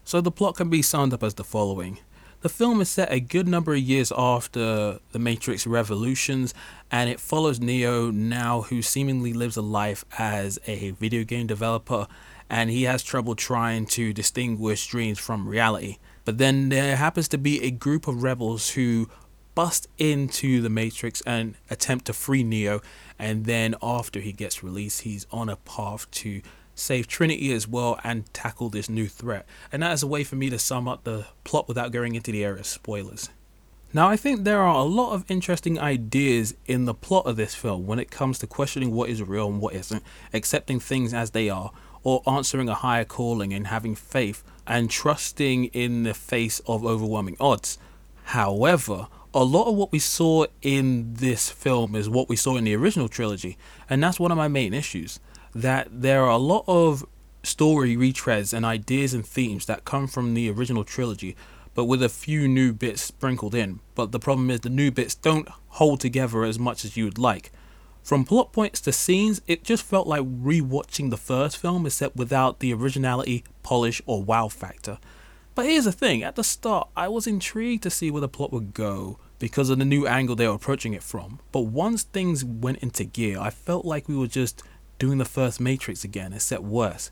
So 0.04 0.22
the 0.22 0.32
plot 0.32 0.56
can 0.56 0.70
be 0.70 0.82
summed 0.82 1.14
up 1.14 1.24
as 1.24 1.36
the 1.36 1.44
following. 1.44 2.00
The 2.42 2.50
film 2.50 2.82
is 2.82 2.90
set 2.90 3.12
a 3.14 3.20
good 3.20 3.48
number 3.48 3.76
of 3.76 3.80
years 3.80 4.12
after 4.18 4.98
The 5.12 5.20
Matrix 5.20 5.68
Revolutions, 5.68 6.56
and 6.90 7.08
it 7.08 7.20
follows 7.20 7.60
Neo 7.60 8.10
now, 8.10 8.64
who 8.64 8.82
seemingly 8.82 9.32
lives 9.32 9.58
a 9.58 9.62
life 9.62 10.04
as 10.18 10.58
a 10.66 10.90
video 10.92 11.24
game 11.24 11.46
developer, 11.46 12.08
and 12.50 12.72
he 12.72 12.84
has 12.84 13.04
trouble 13.04 13.36
trying 13.36 13.86
to 13.88 14.12
distinguish 14.12 14.88
dreams 14.88 15.20
from 15.20 15.48
reality. 15.48 16.00
But 16.26 16.40
then 16.40 16.70
there 16.70 16.96
happens 16.96 17.28
to 17.28 17.38
be 17.38 17.62
a 17.62 17.70
group 17.70 18.08
of 18.08 18.24
rebels 18.24 18.72
who 18.72 19.08
bust 19.54 19.88
into 20.00 20.62
the 20.62 20.70
Matrix 20.70 21.22
and 21.22 21.54
attempt 21.70 22.06
to 22.06 22.14
free 22.14 22.44
Neo, 22.44 22.82
and 23.20 23.46
then 23.46 23.76
after 23.84 24.20
he 24.20 24.32
gets 24.32 24.64
released, 24.64 25.02
he's 25.02 25.28
on 25.32 25.48
a 25.48 25.58
path 25.58 26.10
to 26.10 26.42
save 26.76 27.08
Trinity 27.08 27.52
as 27.54 27.68
well 27.68 28.00
and 28.04 28.32
tackle 28.34 28.70
this 28.70 28.90
new 28.90 29.08
threat. 29.08 29.46
And 29.72 29.84
that 29.84 29.94
is 29.94 30.04
a 30.04 30.08
way 30.08 30.24
for 30.24 30.36
me 30.36 30.50
to 30.50 30.60
sum 30.60 30.88
up 30.88 31.04
the 31.04 31.26
plot 31.44 31.68
without 31.68 31.92
going 31.92 32.16
into 32.16 32.32
the 32.32 32.44
area 32.44 32.60
of 32.60 32.66
spoilers. 32.66 33.30
Now, 33.94 34.08
I 34.08 34.16
think 34.16 34.44
there 34.44 34.62
are 34.62 34.76
a 34.76 34.84
lot 34.84 35.14
of 35.14 35.26
interesting 35.30 35.78
ideas 35.78 36.56
in 36.66 36.86
the 36.86 36.94
plot 36.94 37.26
of 37.26 37.36
this 37.36 37.56
film 37.56 37.88
when 37.88 38.00
it 38.00 38.10
comes 38.10 38.40
to 38.40 38.48
questioning 38.48 38.92
what 38.92 39.10
is 39.10 39.22
real 39.22 39.50
and 39.50 39.60
what 39.60 39.74
isn't, 39.74 40.02
accepting 40.34 40.80
things 40.80 41.14
as 41.14 41.32
they 41.32 41.50
are, 41.50 41.72
or 42.04 42.24
answering 42.26 42.70
a 42.70 42.74
higher 42.74 43.04
calling 43.04 43.54
and 43.54 43.68
having 43.68 43.96
faith 43.96 44.46
and 44.66 44.90
trusting 44.90 45.66
in 45.66 46.04
the 46.04 46.14
face 46.14 46.62
of 46.68 46.86
overwhelming 46.86 47.36
odds. 47.40 47.78
However, 48.24 49.08
a 49.34 49.44
lot 49.44 49.68
of 49.68 49.76
what 49.76 49.92
we 49.92 50.00
saw 50.00 50.46
in 50.62 51.16
this 51.16 51.50
film 51.50 51.94
is 51.94 52.10
what 52.10 52.30
we 52.30 52.38
saw 52.38 52.56
in 52.56 52.64
the 52.64 52.76
original 52.76 53.10
trilogy, 53.10 53.58
and 53.90 54.02
that's 54.02 54.22
one 54.22 54.32
of 54.32 54.38
my 54.38 54.48
main 54.48 54.74
issues 54.74 55.20
that 55.54 56.02
there 56.02 56.24
are 56.24 56.30
a 56.30 56.38
lot 56.38 56.64
of 56.68 57.06
story 57.44 57.96
retreads 57.96 58.54
and 58.54 58.66
ideas 58.66 59.14
and 59.14 59.26
themes 59.26 59.66
that 59.66 59.86
come 59.86 60.08
from 60.08 60.34
the 60.34 60.50
original 60.50 60.84
trilogy, 60.84 61.36
but 61.74 61.86
with 61.86 62.04
a 62.04 62.10
few 62.10 62.48
new 62.48 62.74
bits 62.74 63.02
sprinkled 63.02 63.56
in. 63.56 63.80
But 63.96 64.12
the 64.12 64.20
problem 64.20 64.50
is 64.50 64.62
the 64.62 64.70
new 64.70 64.92
bits 64.92 65.16
don't 65.16 65.48
hold 65.70 66.00
together 66.00 66.44
as 66.44 66.60
much 66.60 66.86
as 66.86 66.98
you 66.98 67.06
would 67.06 67.18
like. 67.18 67.52
From 68.04 68.26
plot 68.26 68.52
points 68.52 68.82
to 68.82 68.92
scenes, 68.92 69.42
it 69.48 69.64
just 69.64 69.84
felt 69.84 70.08
like 70.08 70.24
rewatching 70.24 71.10
the 71.10 71.18
first 71.18 71.58
film, 71.58 71.86
except 71.86 72.16
without 72.16 72.60
the 72.60 72.74
originality, 72.74 73.44
polish, 73.62 74.02
or 74.06 74.24
wow 74.24 74.48
factor. 74.48 74.98
But 75.54 75.66
here's 75.66 75.86
the 75.86 75.92
thing 75.92 76.24
at 76.24 76.36
the 76.36 76.44
start, 76.44 76.90
I 76.96 77.08
was 77.10 77.28
intrigued 77.28 77.84
to 77.84 77.90
see 77.90 78.10
where 78.10 78.22
the 78.22 78.30
plot 78.30 78.52
would 78.52 78.74
go 78.74 79.20
because 79.38 79.70
of 79.70 79.80
the 79.80 79.86
new 79.86 80.08
angle 80.08 80.36
they 80.36 80.48
were 80.48 80.56
approaching 80.56 80.94
it 80.94 81.04
from. 81.04 81.40
But 81.52 81.62
once 81.62 82.04
things 82.04 82.44
went 82.44 82.80
into 82.80 83.04
gear, 83.04 83.40
I 83.40 83.50
felt 83.50 83.86
like 83.86 84.08
we 84.08 84.16
were 84.16 84.28
just 84.28 84.64
doing 85.02 85.18
the 85.18 85.26
first 85.26 85.60
Matrix 85.60 86.04
again, 86.04 86.32
except 86.32 86.62
worse. 86.62 87.10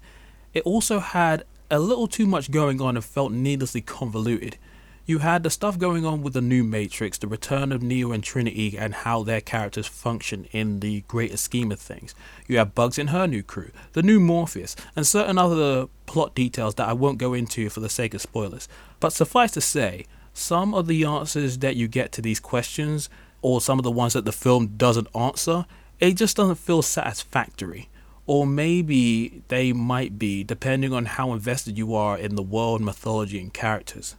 It 0.54 0.62
also 0.62 1.00
had 1.00 1.44
a 1.72 1.80
little 1.80 2.08
too 2.08 2.28
much 2.28 2.52
going 2.52 2.80
on 2.80 2.96
and 2.96 3.04
felt 3.04 3.32
needlessly 3.32 3.82
convoluted. 3.82 4.60
You 5.08 5.18
had 5.18 5.42
the 5.42 5.50
stuff 5.50 5.80
going 5.80 6.06
on 6.06 6.22
with 6.22 6.34
the 6.34 6.42
new 6.42 6.64
Matrix, 6.64 7.18
the 7.18 7.26
return 7.26 7.72
of 7.72 7.82
Neo 7.82 8.12
and 8.12 8.24
Trinity, 8.24 8.78
and 8.78 8.94
how 8.94 9.24
their 9.24 9.42
characters 9.42 9.88
function 9.88 10.46
in 10.52 10.82
the 10.82 11.02
greater 11.08 11.36
scheme 11.36 11.72
of 11.72 11.80
things. 11.80 12.14
You 12.48 12.60
have 12.60 12.76
Bugs 12.76 13.00
and 13.00 13.10
her 13.10 13.26
new 13.26 13.42
crew, 13.42 13.72
the 13.94 14.04
new 14.04 14.20
Morpheus, 14.20 14.76
and 14.96 15.08
certain 15.08 15.40
other 15.40 15.88
plot 16.06 16.36
details 16.36 16.76
that 16.76 16.88
I 16.88 16.94
won't 16.94 17.18
go 17.18 17.34
into 17.34 17.72
for 17.72 17.80
the 17.80 17.90
sake 17.90 18.14
of 18.14 18.22
spoilers. 18.22 18.68
But 19.00 19.14
suffice 19.14 19.50
to 19.54 19.62
say, 19.62 20.06
some 20.32 20.76
of 20.76 20.86
the 20.86 21.06
answers 21.06 21.58
that 21.58 21.76
you 21.76 21.88
get 21.88 22.12
to 22.12 22.22
these 22.22 22.40
questions, 22.40 23.10
or 23.42 23.62
some 23.62 23.80
of 23.80 23.84
the 23.84 23.90
ones 23.90 24.14
that 24.14 24.26
the 24.26 24.32
film 24.32 24.76
doesn't 24.78 25.08
answer, 25.16 25.66
it 26.00 26.14
just 26.14 26.38
doesn't 26.38 26.56
feel 26.56 26.82
satisfactory. 26.82 27.90
Or 28.26 28.46
maybe 28.46 29.42
they 29.48 29.74
might 29.74 30.20
be, 30.20 30.44
depending 30.44 30.94
on 30.94 31.06
how 31.06 31.34
invested 31.34 31.78
you 31.78 31.96
are 31.96 32.18
in 32.18 32.36
the 32.36 32.44
world, 32.44 32.80
mythology, 32.80 33.40
and 33.40 33.54
characters. 33.54 34.16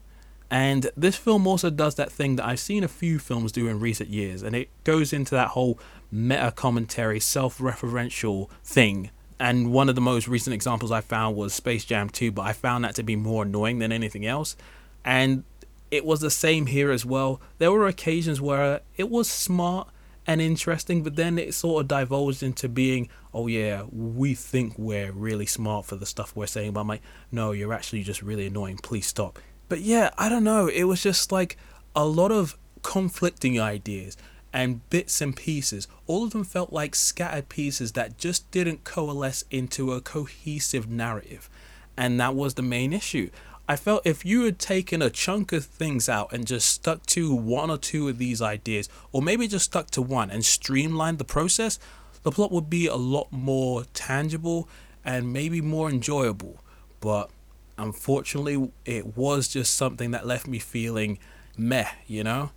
And 0.51 0.91
this 0.97 1.15
film 1.15 1.47
also 1.47 1.71
does 1.71 1.95
that 1.95 2.11
thing 2.11 2.35
that 2.37 2.45
I've 2.45 2.59
seen 2.59 2.83
a 2.83 2.89
few 2.89 3.21
films 3.21 3.53
do 3.53 3.69
in 3.69 3.79
recent 3.79 4.11
years, 4.11 4.43
and 4.43 4.57
it 4.57 4.69
goes 4.83 5.13
into 5.13 5.37
that 5.37 5.49
whole 5.49 5.79
meta 6.11 6.53
commentary, 6.55 7.21
self 7.21 7.59
referential 7.59 8.51
thing. 8.65 9.11
And 9.39 9.73
one 9.73 9.89
of 9.89 9.95
the 9.95 10.01
most 10.01 10.27
recent 10.27 10.53
examples 10.55 10.91
I 10.91 11.01
found 11.01 11.37
was 11.37 11.55
Space 11.55 11.85
Jam 11.85 12.11
2, 12.11 12.33
but 12.33 12.43
I 12.43 12.53
found 12.53 12.85
that 12.85 12.97
to 12.97 13.05
be 13.05 13.17
more 13.17 13.45
annoying 13.45 13.79
than 13.79 13.93
anything 13.93 14.27
else. 14.27 14.57
And 15.05 15.45
it 15.91 16.05
was 16.05 16.21
the 16.21 16.31
same 16.31 16.67
here 16.67 16.91
as 16.91 17.07
well. 17.07 17.41
There 17.59 17.73
were 17.73 17.87
occasions 17.87 18.41
where 18.41 18.81
it 18.97 19.09
was 19.09 19.31
smart 19.31 19.89
and 20.31 20.41
interesting, 20.41 21.03
but 21.03 21.17
then 21.17 21.41
it 21.41 21.55
sort 21.55 21.83
of 21.83 21.89
divulged 21.89 22.45
into 22.45 22.69
being, 22.69 23.09
oh 23.35 23.49
yeah, 23.49 23.83
we 23.91 24.33
think 24.35 24.79
we're 24.79 25.11
really 25.11 25.45
smart 25.45 25.87
for 25.87 25.97
the 25.97 26.07
stuff 26.07 26.37
we're 26.37 26.47
saying, 26.47 26.73
but 26.73 26.83
I'm 26.83 26.87
like, 26.87 27.03
no, 27.33 27.51
you're 27.51 27.73
actually 27.73 28.05
just 28.05 28.23
really 28.23 28.47
annoying. 28.47 28.77
Please 28.77 29.09
stop. 29.09 29.41
But 29.69 29.81
yeah, 29.81 30.11
I 30.17 30.29
don't 30.29 30.45
know. 30.45 30.69
It 30.69 30.85
was 30.85 31.03
just 31.03 31.33
like 31.33 31.57
a 31.97 32.07
lot 32.07 32.31
of 32.31 32.57
conflicting 32.83 33.61
ideas 33.61 34.17
and 34.53 34.89
bits 34.89 35.21
and 35.21 35.35
pieces. 35.35 35.89
All 36.07 36.23
of 36.23 36.31
them 36.31 36.45
felt 36.45 36.73
like 36.73 36.95
scattered 36.95 37.49
pieces 37.49 37.93
that 37.93 38.17
just 38.17 38.49
didn't 38.53 38.85
coalesce 38.85 39.43
into 39.51 39.93
a 39.93 40.01
cohesive 40.01 40.89
narrative. 40.89 41.51
And 41.97 42.21
that 42.21 42.37
was 42.37 42.55
the 42.55 42.63
main 42.63 42.93
issue. 42.93 43.31
I 43.71 43.77
felt 43.77 44.05
if 44.05 44.27
you 44.27 44.47
had 44.47 44.59
taken 44.59 45.01
a 45.01 45.11
chunk 45.11 45.53
of 45.53 45.65
things 45.65 46.09
out 46.09 46.33
and 46.33 46.45
just 46.45 46.69
stuck 46.69 47.07
to 47.07 47.33
one 47.33 47.71
or 47.71 47.79
two 47.79 48.09
of 48.09 48.19
these 48.19 48.43
ideas, 48.43 48.89
or 49.13 49.23
maybe 49.23 49.47
just 49.47 49.67
stuck 49.67 49.93
to 49.93 50.03
one 50.03 50.29
and 50.29 50.45
streamlined 50.45 51.19
the 51.19 51.25
process, 51.25 51.79
the 52.25 52.33
plot 52.33 52.51
would 52.51 52.69
be 52.69 52.89
a 52.89 52.97
lot 52.97 53.31
more 53.31 53.85
tangible 53.95 54.69
and 55.05 55.33
maybe 55.33 55.61
more 55.61 55.89
enjoyable. 55.89 56.59
But 56.99 57.31
unfortunately, 57.79 58.73
it 58.85 59.17
was 59.17 59.47
just 59.47 59.75
something 59.75 60.11
that 60.11 60.27
left 60.27 60.49
me 60.49 60.59
feeling 60.59 61.21
meh, 61.57 61.91
you 62.09 62.25
know? 62.25 62.51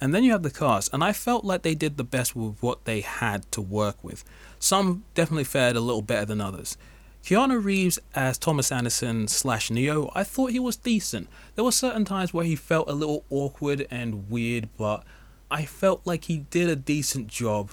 And 0.00 0.14
then 0.14 0.22
you 0.22 0.30
have 0.30 0.44
the 0.44 0.52
cast, 0.52 0.94
and 0.94 1.02
I 1.02 1.12
felt 1.12 1.44
like 1.44 1.62
they 1.62 1.74
did 1.74 1.96
the 1.96 2.04
best 2.04 2.36
with 2.36 2.62
what 2.62 2.84
they 2.84 3.00
had 3.00 3.50
to 3.50 3.60
work 3.60 4.04
with. 4.04 4.22
Some 4.60 5.02
definitely 5.16 5.42
fared 5.42 5.74
a 5.74 5.80
little 5.80 6.00
better 6.00 6.26
than 6.26 6.40
others. 6.40 6.78
Keanu 7.24 7.62
Reeves 7.62 7.98
as 8.14 8.38
Thomas 8.38 8.72
Anderson 8.72 9.28
slash 9.28 9.70
Neo, 9.70 10.10
I 10.14 10.24
thought 10.24 10.50
he 10.50 10.58
was 10.58 10.76
decent. 10.76 11.28
There 11.54 11.64
were 11.64 11.72
certain 11.72 12.04
times 12.04 12.34
where 12.34 12.44
he 12.44 12.56
felt 12.56 12.88
a 12.88 12.94
little 12.94 13.24
awkward 13.30 13.86
and 13.90 14.28
weird, 14.30 14.68
but 14.76 15.04
I 15.50 15.64
felt 15.64 16.00
like 16.04 16.24
he 16.24 16.38
did 16.50 16.68
a 16.68 16.76
decent 16.76 17.28
job. 17.28 17.70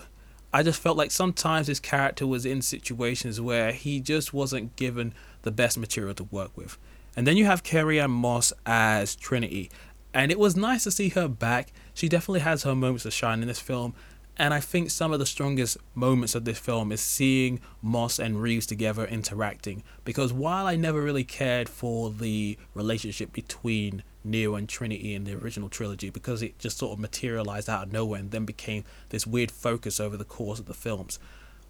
I 0.53 0.63
just 0.63 0.81
felt 0.81 0.97
like 0.97 1.11
sometimes 1.11 1.67
his 1.67 1.79
character 1.79 2.27
was 2.27 2.45
in 2.45 2.61
situations 2.61 3.39
where 3.39 3.71
he 3.71 3.99
just 3.99 4.33
wasn't 4.33 4.75
given 4.75 5.13
the 5.41 5.51
best 5.51 5.77
material 5.77 6.13
to 6.15 6.23
work 6.25 6.55
with. 6.55 6.77
And 7.15 7.25
then 7.25 7.37
you 7.37 7.45
have 7.45 7.63
Carrie-Anne 7.63 8.11
Moss 8.11 8.53
as 8.65 9.15
Trinity, 9.15 9.71
and 10.13 10.31
it 10.31 10.39
was 10.39 10.55
nice 10.55 10.83
to 10.83 10.91
see 10.91 11.09
her 11.09 11.27
back. 11.27 11.71
She 11.93 12.09
definitely 12.09 12.41
has 12.41 12.63
her 12.63 12.75
moments 12.75 13.03
to 13.03 13.11
shine 13.11 13.41
in 13.41 13.47
this 13.47 13.59
film, 13.59 13.93
and 14.37 14.53
I 14.53 14.59
think 14.59 14.91
some 14.91 15.11
of 15.11 15.19
the 15.19 15.25
strongest 15.25 15.77
moments 15.95 16.35
of 16.35 16.45
this 16.45 16.59
film 16.59 16.91
is 16.91 17.01
seeing 17.01 17.59
Moss 17.81 18.19
and 18.19 18.41
Reeves 18.41 18.67
together 18.67 19.05
interacting. 19.05 19.83
Because 20.05 20.31
while 20.31 20.67
I 20.67 20.75
never 20.75 21.01
really 21.01 21.23
cared 21.23 21.67
for 21.67 22.11
the 22.11 22.57
relationship 22.75 23.33
between 23.33 24.03
Neo 24.23 24.55
and 24.55 24.69
Trinity 24.69 25.15
in 25.15 25.23
the 25.23 25.33
original 25.33 25.69
trilogy, 25.69 26.11
because 26.11 26.43
it 26.43 26.59
just 26.59 26.77
sort 26.77 26.93
of 26.93 26.99
materialized 26.99 27.69
out 27.69 27.87
of 27.87 27.91
nowhere 27.91 28.19
and 28.19 28.31
then 28.31 28.45
became 28.45 28.83
this 29.09 29.25
weird 29.25 29.49
focus 29.49 29.99
over 29.99 30.15
the 30.15 30.23
course 30.23 30.59
of 30.59 30.67
the 30.67 30.73
films. 30.73 31.17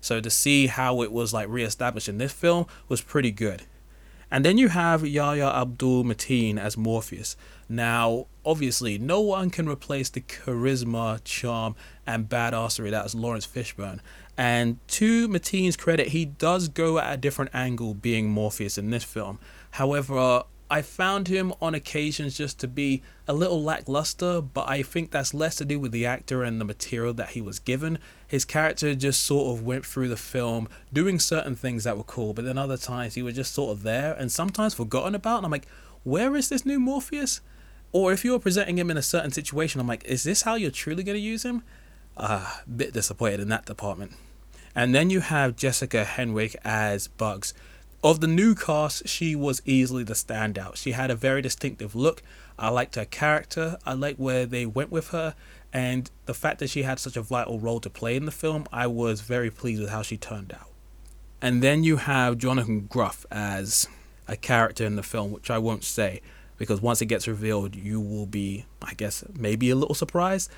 So 0.02 0.20
to 0.20 0.30
see 0.30 0.68
how 0.68 1.02
it 1.02 1.12
was 1.12 1.34
like 1.34 1.48
reestablished 1.48 2.10
in 2.10 2.18
this 2.18 2.34
film 2.34 2.68
was 2.90 3.02
pretty 3.02 3.32
good. 3.32 3.64
And 4.30 4.44
then 4.44 4.58
you 4.58 4.68
have 4.70 5.08
Yahya 5.08 5.48
Abdul 5.48 6.04
Mateen 6.04 6.58
as 6.60 6.76
Morpheus. 6.76 7.38
Now, 7.70 8.28
obviously, 8.46 8.98
no 8.98 9.22
one 9.22 9.50
can 9.50 9.70
replace 9.70 10.10
the 10.10 10.22
charisma, 10.22 11.22
charm, 11.24 11.76
and 12.06 12.28
badassery 12.28 12.92
that 12.92 13.06
is 13.06 13.16
Laurence 13.16 13.48
Fishburne. 13.48 14.00
And 14.38 14.86
to 14.90 15.28
Mateen's 15.28 15.78
credit, 15.78 16.10
he 16.10 16.26
does 16.26 16.68
go 16.68 16.98
at 17.00 17.14
a 17.14 17.18
different 17.18 17.52
angle 17.54 17.94
being 17.94 18.30
Morpheus 18.30 18.78
in 18.78 18.90
this 18.90 19.04
film. 19.04 19.40
However, 19.72 20.44
I 20.70 20.82
found 20.82 21.30
him 21.30 21.54
on 21.62 21.74
occasions 21.74 22.38
just 22.38 22.60
to 22.60 22.68
be 22.68 23.02
a 23.26 23.34
little 23.34 23.64
lackluster, 23.64 24.42
but 24.42 24.68
I 24.68 24.84
think 24.84 25.12
that's 25.12 25.34
less 25.34 25.56
to 25.56 25.66
do 25.66 25.80
with 25.80 25.94
the 25.94 26.06
actor 26.06 26.44
and 26.44 26.60
the 26.60 26.66
material 26.66 27.14
that 27.14 27.30
he 27.30 27.42
was 27.42 27.60
given. 27.60 28.00
His 28.28 28.44
character 28.44 28.94
just 28.94 29.24
sort 29.24 29.58
of 29.58 29.66
went 29.66 29.86
through 29.86 30.10
the 30.10 30.18
film 30.18 30.68
doing 30.92 31.20
certain 31.20 31.56
things 31.56 31.86
that 31.86 31.98
were 31.98 32.04
cool, 32.04 32.34
but 32.34 32.44
then 32.44 32.58
other 32.58 32.76
times 32.76 33.16
he 33.16 33.24
was 33.24 33.36
just 33.36 33.54
sort 33.54 33.72
of 33.72 33.84
there 33.84 34.14
and 34.14 34.30
sometimes 34.30 34.74
forgotten 34.74 35.16
about. 35.16 35.38
And 35.38 35.46
I'm 35.46 35.52
like, 35.52 35.68
where 36.04 36.36
is 36.36 36.50
this 36.50 36.66
new 36.66 36.80
Morpheus? 36.80 37.40
Or 37.94 38.12
if 38.12 38.26
you 38.26 38.34
were 38.34 38.40
presenting 38.40 38.78
him 38.78 38.92
in 38.92 38.98
a 38.98 39.02
certain 39.02 39.32
situation, 39.32 39.80
I'm 39.80 39.88
like, 39.88 40.04
is 40.04 40.24
this 40.24 40.42
how 40.42 40.56
you're 40.56 40.72
truly 40.72 41.04
going 41.04 41.16
to 41.18 41.22
use 41.22 41.44
him? 41.44 41.64
Uh, 42.18 42.56
a 42.66 42.70
bit 42.70 42.94
disappointed 42.94 43.40
in 43.40 43.48
that 43.50 43.66
department. 43.66 44.14
And 44.76 44.94
then 44.94 45.10
you 45.10 45.22
have 45.22 45.56
Jessica 45.56 46.06
Henwick 46.06 46.56
as 46.64 47.08
Bugs. 47.08 47.54
Of 48.08 48.22
the 48.22 48.28
new 48.28 48.56
cast, 48.56 49.06
she 49.10 49.36
was 49.36 49.62
easily 49.66 50.06
the 50.06 50.14
standout. 50.14 50.78
She 50.78 50.94
had 50.94 51.12
a 51.12 51.16
very 51.16 51.42
distinctive 51.42 51.94
look. 51.94 52.24
I 52.58 52.70
liked 52.70 52.96
her 52.96 53.04
character. 53.04 53.78
I 53.86 53.96
liked 53.96 54.18
where 54.18 54.46
they 54.46 54.66
went 54.66 54.94
with 54.94 55.10
her. 55.10 55.36
And 55.74 56.10
the 56.26 56.34
fact 56.34 56.60
that 56.60 56.70
she 56.70 56.84
had 56.84 57.00
such 57.00 57.18
a 57.18 57.22
vital 57.22 57.60
role 57.60 57.82
to 57.82 57.90
play 57.90 58.16
in 58.16 58.24
the 58.24 58.32
film, 58.32 58.66
I 58.72 58.88
was 58.88 59.20
very 59.20 59.52
pleased 59.52 59.82
with 59.82 59.90
how 59.90 60.04
she 60.04 60.16
turned 60.16 60.54
out. 60.54 60.70
And 61.42 61.62
then 61.62 61.84
you 61.84 61.98
have 61.98 62.38
Jonathan 62.38 62.88
Groff 62.90 63.26
as 63.30 63.90
a 64.26 64.38
character 64.38 64.86
in 64.86 64.96
the 64.96 65.04
film, 65.04 65.34
which 65.34 65.52
I 65.52 65.58
won't 65.58 65.84
say 65.84 66.22
because 66.58 66.82
once 66.82 67.02
it 67.02 67.08
gets 67.08 67.28
revealed, 67.28 67.76
you 67.76 68.00
will 68.00 68.26
be, 68.26 68.64
I 68.82 68.94
guess, 68.94 69.26
maybe 69.38 69.70
a 69.70 69.76
little 69.76 69.96
surprised. 69.96 70.50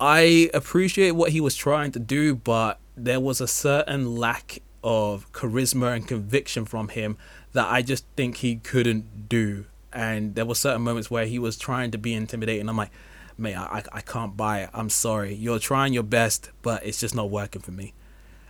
I 0.00 0.50
appreciate 0.52 1.12
what 1.12 1.30
he 1.30 1.40
was 1.40 1.54
trying 1.54 1.92
to 1.92 2.00
do, 2.00 2.34
but 2.34 2.80
there 2.96 3.20
was 3.20 3.40
a 3.40 3.46
certain 3.46 4.16
lack 4.16 4.62
of 4.82 5.30
charisma 5.32 5.94
and 5.94 6.06
conviction 6.06 6.64
from 6.64 6.88
him 6.88 7.16
that 7.52 7.66
I 7.70 7.82
just 7.82 8.04
think 8.16 8.38
he 8.38 8.56
couldn't 8.56 9.28
do. 9.28 9.66
And 9.92 10.34
there 10.34 10.44
were 10.44 10.54
certain 10.54 10.82
moments 10.82 11.10
where 11.10 11.26
he 11.26 11.38
was 11.38 11.56
trying 11.56 11.90
to 11.92 11.98
be 11.98 12.14
intimidating. 12.14 12.68
I'm 12.68 12.76
like, 12.76 12.90
mate, 13.36 13.56
I, 13.56 13.82
I 13.92 14.00
can't 14.00 14.36
buy 14.36 14.62
it. 14.62 14.70
I'm 14.74 14.90
sorry. 14.90 15.34
You're 15.34 15.58
trying 15.58 15.92
your 15.92 16.02
best, 16.02 16.50
but 16.62 16.84
it's 16.84 17.00
just 17.00 17.14
not 17.14 17.30
working 17.30 17.62
for 17.62 17.70
me. 17.70 17.94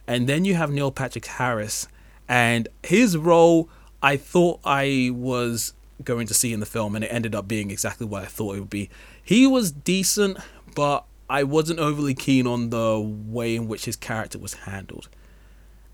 And 0.06 0.26
then 0.28 0.44
you 0.44 0.54
have 0.54 0.70
Neil 0.70 0.90
Patrick 0.90 1.26
Harris, 1.26 1.86
and 2.28 2.68
his 2.82 3.16
role, 3.16 3.68
I 4.02 4.16
thought 4.16 4.60
I 4.64 5.10
was 5.12 5.74
going 6.02 6.26
to 6.28 6.34
see 6.34 6.52
in 6.52 6.60
the 6.60 6.66
film, 6.66 6.94
and 6.96 7.04
it 7.04 7.08
ended 7.08 7.34
up 7.34 7.46
being 7.46 7.70
exactly 7.70 8.06
what 8.06 8.22
I 8.22 8.26
thought 8.26 8.56
it 8.56 8.60
would 8.60 8.70
be. 8.70 8.88
He 9.22 9.46
was 9.46 9.70
decent, 9.70 10.38
but 10.74 11.04
I 11.28 11.44
wasn't 11.44 11.78
overly 11.78 12.14
keen 12.14 12.46
on 12.46 12.70
the 12.70 12.98
way 12.98 13.54
in 13.54 13.68
which 13.68 13.84
his 13.84 13.96
character 13.96 14.38
was 14.38 14.54
handled. 14.54 15.08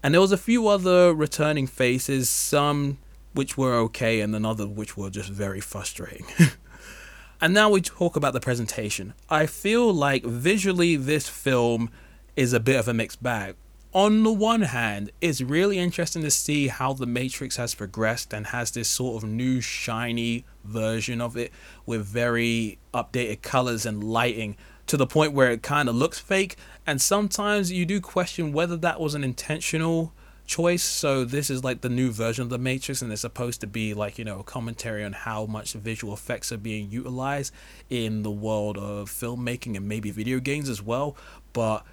And 0.04 0.12
there 0.12 0.20
was 0.20 0.32
a 0.32 0.36
few 0.36 0.68
other 0.68 1.14
returning 1.14 1.66
faces, 1.66 2.28
some 2.28 2.98
which 3.32 3.56
were 3.56 3.74
okay, 3.74 4.20
and 4.20 4.34
then 4.34 4.44
others 4.44 4.66
which 4.66 4.98
were 4.98 5.08
just 5.08 5.30
very 5.30 5.60
frustrating. 5.60 6.26
and 7.40 7.54
now 7.54 7.70
we 7.70 7.80
talk 7.80 8.14
about 8.14 8.34
the 8.34 8.40
presentation. 8.40 9.14
I 9.30 9.46
feel 9.46 9.94
like 9.94 10.22
visually 10.22 10.96
this 10.96 11.30
film 11.30 11.90
is 12.36 12.52
a 12.52 12.60
bit 12.60 12.76
of 12.76 12.86
a 12.86 12.92
mixed 12.92 13.22
bag 13.22 13.56
on 13.94 14.24
the 14.24 14.32
one 14.32 14.62
hand, 14.62 15.12
it's 15.20 15.40
really 15.40 15.78
interesting 15.78 16.22
to 16.22 16.30
see 16.30 16.66
how 16.66 16.92
the 16.92 17.06
Matrix 17.06 17.56
has 17.56 17.76
progressed 17.76 18.34
and 18.34 18.48
has 18.48 18.72
this 18.72 18.88
sort 18.88 19.22
of 19.22 19.30
new 19.30 19.60
shiny 19.60 20.44
version 20.64 21.20
of 21.20 21.36
it 21.36 21.52
with 21.86 22.04
very 22.04 22.78
updated 22.92 23.42
colors 23.42 23.86
and 23.86 24.02
lighting 24.02 24.56
to 24.86 24.96
the 24.96 25.06
point 25.06 25.32
where 25.32 25.50
it 25.50 25.62
kind 25.62 25.88
of 25.88 25.94
looks 25.94 26.18
fake. 26.18 26.56
And 26.86 27.00
sometimes 27.00 27.72
you 27.72 27.86
do 27.86 28.00
question 28.00 28.52
whether 28.52 28.76
that 28.78 29.00
was 29.00 29.14
an 29.14 29.24
intentional 29.24 30.12
choice. 30.46 30.82
So 30.82 31.24
this 31.24 31.50
is 31.50 31.64
like 31.64 31.80
the 31.80 31.88
new 31.88 32.10
version 32.10 32.42
of 32.42 32.50
the 32.50 32.58
Matrix, 32.58 33.02
and 33.02 33.10
it's 33.12 33.22
supposed 33.22 33.60
to 33.62 33.66
be 33.66 33.94
like 33.94 34.18
you 34.18 34.24
know 34.24 34.40
a 34.40 34.44
commentary 34.44 35.04
on 35.04 35.12
how 35.12 35.46
much 35.46 35.72
visual 35.72 36.12
effects 36.14 36.52
are 36.52 36.58
being 36.58 36.90
utilized 36.90 37.52
in 37.90 38.22
the 38.22 38.30
world 38.30 38.76
of 38.78 39.10
filmmaking 39.10 39.76
and 39.76 39.88
maybe 39.88 40.10
video 40.10 40.38
games 40.40 40.68
as 40.68 40.82
well. 40.82 41.16
But 41.52 41.84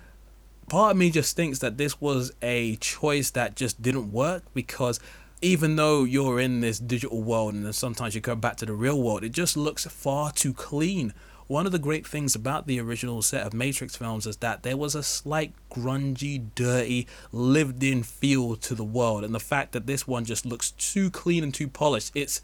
part 0.69 0.91
of 0.91 0.97
me 0.97 1.11
just 1.11 1.35
thinks 1.35 1.59
that 1.59 1.77
this 1.77 1.99
was 1.99 2.31
a 2.41 2.75
choice 2.77 3.31
that 3.31 3.55
just 3.55 3.81
didn't 3.81 4.11
work 4.11 4.43
because 4.53 4.99
even 5.41 5.75
though 5.75 6.03
you're 6.03 6.39
in 6.39 6.61
this 6.61 6.77
digital 6.77 7.21
world 7.21 7.55
and 7.55 7.73
sometimes 7.73 8.13
you 8.13 8.21
come 8.21 8.39
back 8.39 8.57
to 8.57 8.65
the 8.65 8.73
real 8.73 9.01
world, 9.01 9.23
it 9.23 9.31
just 9.31 9.57
looks 9.57 9.85
far 9.85 10.31
too 10.31 10.53
clean. 10.53 11.13
One 11.51 11.65
of 11.65 11.73
the 11.73 11.79
great 11.79 12.07
things 12.07 12.33
about 12.33 12.65
the 12.65 12.79
original 12.79 13.21
set 13.21 13.45
of 13.45 13.53
Matrix 13.53 13.97
films 13.97 14.25
is 14.25 14.37
that 14.37 14.63
there 14.63 14.77
was 14.77 14.95
a 14.95 15.03
slight 15.03 15.51
grungy, 15.69 16.45
dirty, 16.55 17.09
lived 17.33 17.83
in 17.83 18.03
feel 18.03 18.55
to 18.55 18.73
the 18.73 18.85
world. 18.85 19.25
And 19.25 19.35
the 19.35 19.39
fact 19.41 19.73
that 19.73 19.85
this 19.85 20.07
one 20.07 20.23
just 20.23 20.45
looks 20.45 20.71
too 20.71 21.09
clean 21.09 21.43
and 21.43 21.53
too 21.53 21.67
polished, 21.67 22.13
it's 22.15 22.41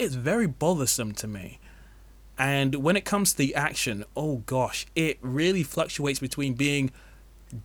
it's 0.00 0.16
very 0.16 0.48
bothersome 0.48 1.12
to 1.12 1.28
me. 1.28 1.60
And 2.36 2.74
when 2.82 2.96
it 2.96 3.04
comes 3.04 3.30
to 3.30 3.38
the 3.38 3.54
action, 3.54 4.04
oh 4.16 4.38
gosh, 4.46 4.84
it 4.96 5.18
really 5.20 5.62
fluctuates 5.62 6.18
between 6.18 6.54
being 6.54 6.90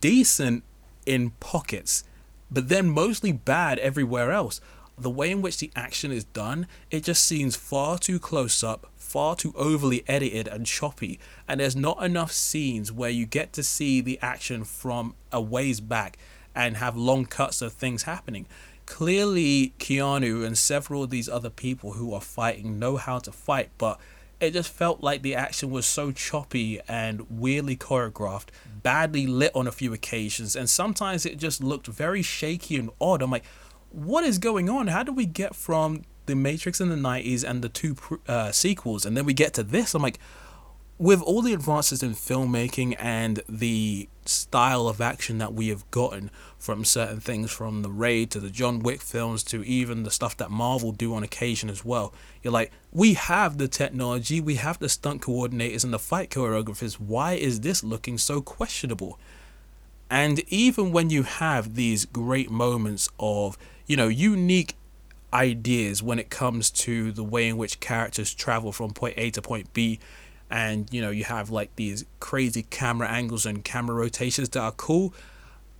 decent 0.00 0.62
in 1.04 1.30
pockets, 1.40 2.04
but 2.48 2.68
then 2.68 2.88
mostly 2.88 3.32
bad 3.32 3.80
everywhere 3.80 4.30
else. 4.30 4.60
The 5.00 5.08
way 5.08 5.30
in 5.30 5.40
which 5.40 5.56
the 5.56 5.70
action 5.74 6.12
is 6.12 6.24
done, 6.24 6.66
it 6.90 7.04
just 7.04 7.24
seems 7.24 7.56
far 7.56 7.96
too 7.98 8.18
close 8.18 8.62
up, 8.62 8.86
far 8.96 9.34
too 9.34 9.54
overly 9.56 10.04
edited 10.06 10.46
and 10.46 10.66
choppy, 10.66 11.18
and 11.48 11.58
there's 11.58 11.74
not 11.74 12.04
enough 12.04 12.32
scenes 12.32 12.92
where 12.92 13.08
you 13.08 13.24
get 13.24 13.54
to 13.54 13.62
see 13.62 14.02
the 14.02 14.18
action 14.20 14.62
from 14.62 15.14
a 15.32 15.40
ways 15.40 15.80
back 15.80 16.18
and 16.54 16.76
have 16.76 16.98
long 16.98 17.24
cuts 17.24 17.62
of 17.62 17.72
things 17.72 18.02
happening. 18.02 18.46
Clearly, 18.84 19.72
Keanu 19.78 20.44
and 20.44 20.58
several 20.58 21.02
of 21.02 21.08
these 21.08 21.30
other 21.30 21.48
people 21.48 21.92
who 21.92 22.12
are 22.12 22.20
fighting 22.20 22.78
know 22.78 22.98
how 22.98 23.20
to 23.20 23.32
fight, 23.32 23.70
but 23.78 23.98
it 24.38 24.52
just 24.52 24.70
felt 24.70 25.02
like 25.02 25.22
the 25.22 25.34
action 25.34 25.70
was 25.70 25.86
so 25.86 26.12
choppy 26.12 26.78
and 26.86 27.26
weirdly 27.30 27.76
choreographed, 27.76 28.48
badly 28.82 29.26
lit 29.26 29.52
on 29.54 29.66
a 29.66 29.72
few 29.72 29.94
occasions, 29.94 30.54
and 30.54 30.68
sometimes 30.68 31.24
it 31.24 31.38
just 31.38 31.62
looked 31.62 31.86
very 31.86 32.20
shaky 32.20 32.76
and 32.76 32.90
odd. 33.00 33.22
I'm 33.22 33.30
like, 33.30 33.44
what 33.90 34.24
is 34.24 34.38
going 34.38 34.68
on? 34.68 34.88
How 34.88 35.02
do 35.02 35.12
we 35.12 35.26
get 35.26 35.54
from 35.54 36.04
the 36.26 36.34
Matrix 36.34 36.80
in 36.80 36.88
the 36.88 36.96
90s 36.96 37.48
and 37.48 37.62
the 37.62 37.68
two 37.68 37.96
uh, 38.26 38.52
sequels, 38.52 39.04
and 39.04 39.16
then 39.16 39.24
we 39.24 39.34
get 39.34 39.54
to 39.54 39.62
this? 39.62 39.94
I'm 39.94 40.02
like, 40.02 40.18
with 41.00 41.22
all 41.22 41.40
the 41.40 41.54
advances 41.54 42.02
in 42.02 42.10
filmmaking 42.10 42.94
and 42.98 43.42
the 43.48 44.06
style 44.26 44.86
of 44.86 45.00
action 45.00 45.38
that 45.38 45.54
we 45.54 45.68
have 45.68 45.90
gotten 45.90 46.30
from 46.58 46.84
certain 46.84 47.20
things 47.20 47.50
from 47.50 47.80
the 47.80 47.88
Raid 47.88 48.30
to 48.32 48.38
the 48.38 48.50
John 48.50 48.80
Wick 48.80 49.00
films 49.00 49.42
to 49.44 49.64
even 49.64 50.02
the 50.02 50.10
stuff 50.10 50.36
that 50.36 50.50
Marvel 50.50 50.92
do 50.92 51.14
on 51.14 51.22
occasion 51.22 51.70
as 51.70 51.86
well. 51.86 52.12
You're 52.42 52.52
like, 52.52 52.70
we 52.92 53.14
have 53.14 53.56
the 53.56 53.66
technology, 53.66 54.42
we 54.42 54.56
have 54.56 54.78
the 54.78 54.90
stunt 54.90 55.22
coordinators 55.22 55.84
and 55.84 55.92
the 55.92 55.98
fight 55.98 56.28
choreographers. 56.28 57.00
Why 57.00 57.32
is 57.32 57.60
this 57.60 57.82
looking 57.82 58.18
so 58.18 58.42
questionable? 58.42 59.18
And 60.10 60.40
even 60.52 60.92
when 60.92 61.08
you 61.08 61.22
have 61.22 61.76
these 61.76 62.04
great 62.04 62.50
moments 62.50 63.08
of, 63.18 63.56
you 63.90 63.96
know, 63.96 64.06
unique 64.06 64.76
ideas 65.32 66.00
when 66.00 66.20
it 66.20 66.30
comes 66.30 66.70
to 66.70 67.10
the 67.10 67.24
way 67.24 67.48
in 67.48 67.56
which 67.56 67.80
characters 67.80 68.32
travel 68.32 68.70
from 68.70 68.92
point 68.92 69.14
A 69.16 69.32
to 69.32 69.42
point 69.42 69.72
B. 69.72 69.98
And 70.48 70.86
you 70.92 71.02
know 71.02 71.10
you 71.10 71.24
have 71.24 71.50
like 71.50 71.74
these 71.74 72.04
crazy 72.20 72.62
camera 72.62 73.08
angles 73.08 73.44
and 73.44 73.64
camera 73.64 73.96
rotations 73.96 74.48
that 74.50 74.60
are 74.60 74.70
cool. 74.70 75.12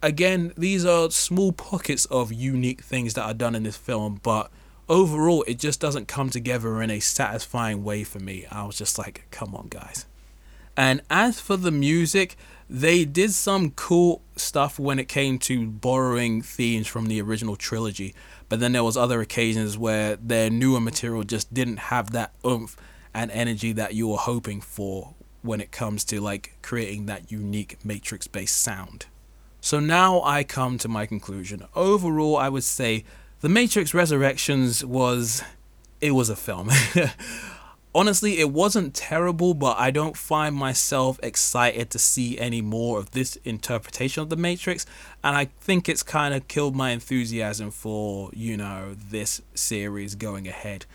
Again 0.03 0.53
these 0.57 0.85
are 0.85 1.09
small 1.13 1.53
pockets 1.53 2.05
of 2.07 2.33
unique 2.33 2.81
things 2.83 3.15
that 3.15 3.23
are 3.23 3.35
done 3.35 3.55
in 3.55 3.63
this 3.63 3.77
film 3.77 4.19
but 4.25 4.51
overall 4.89 5.45
it 5.47 5.61
just 5.61 5.81
doesn't 5.81 6.09
come 6.09 6.31
together 6.31 6.83
in 6.83 6.91
a 6.91 6.99
satisfying 6.99 7.85
way 7.85 8.03
for 8.03 8.19
me. 8.19 8.45
I 8.51 8.65
was 8.65 8.77
just 8.77 8.99
like 8.99 9.27
come 9.31 9.55
on 9.55 9.69
guys. 9.69 10.07
And 10.77 11.01
as 11.11 11.39
for 11.39 11.57
the 11.57 11.71
music 11.71 12.37
they 12.73 13.05
did 13.05 13.33
some 13.33 13.71
cool 13.73 14.23
stuff 14.37 14.79
when 14.79 14.99
it 14.99 15.09
came 15.09 15.39
to 15.39 15.67
borrowing 15.67 16.41
themes 16.41 16.87
from 16.87 17.07
the 17.07 17.21
original 17.21 17.57
trilogy 17.57 18.15
but 18.51 18.59
then 18.59 18.73
there 18.73 18.85
was 18.85 18.97
other 18.97 19.21
occasions 19.21 19.79
where 19.79 20.17
their 20.17 20.51
newer 20.51 20.81
material 20.81 21.23
just 21.23 21.55
didn't 21.55 21.77
have 21.79 22.11
that 22.11 22.33
oomph 22.45 22.77
and 23.15 23.31
energy 23.31 23.73
that 23.73 23.95
you 23.95 24.09
were 24.09 24.17
hoping 24.17 24.61
for 24.61 25.15
when 25.43 25.61
it 25.61 25.71
comes 25.71 26.05
to 26.05 26.21
like 26.21 26.57
creating 26.61 27.07
that 27.07 27.31
unique 27.31 27.79
matrix 27.85 28.27
based 28.27 28.61
sound. 28.61 29.07
So 29.61 29.79
now 29.79 30.23
I 30.23 30.43
come 30.43 30.79
to 30.79 30.89
my 30.89 31.07
conclusion. 31.07 31.65
Overall, 31.77 32.37
I 32.37 32.49
would 32.49 32.65
say 32.65 33.05
The 33.41 33.49
Matrix 33.49 33.95
Resurrections 33.95 34.85
was 34.85 35.43
it 36.01 36.13
was 36.13 36.29
a 36.29 36.37
film. 36.37 36.71
Honestly, 37.93 38.39
it 38.39 38.53
wasn't 38.53 38.95
terrible, 38.95 39.53
but 39.53 39.77
I 39.77 39.91
don't 39.91 40.17
find 40.17 40.55
myself 40.55 41.19
excited 41.25 41.91
to 41.91 41.99
see 41.99 42.39
any 42.39 42.63
more 42.63 43.01
of 43.01 43.11
this 43.11 43.35
interpretation 43.45 44.23
of 44.23 44.31
The 44.31 44.37
Matrix, 44.37 44.87
and 45.25 45.37
I 45.37 45.47
think 45.61 45.89
it's 45.89 46.05
kind 46.05 46.33
of 46.33 46.47
killed 46.47 46.77
my 46.77 46.91
enthusiasm 46.91 47.73
for, 47.73 48.31
you 48.33 48.57
know, 48.57 48.95
this 48.95 49.43
series 49.55 50.15
going 50.15 50.47
ahead. 50.47 50.87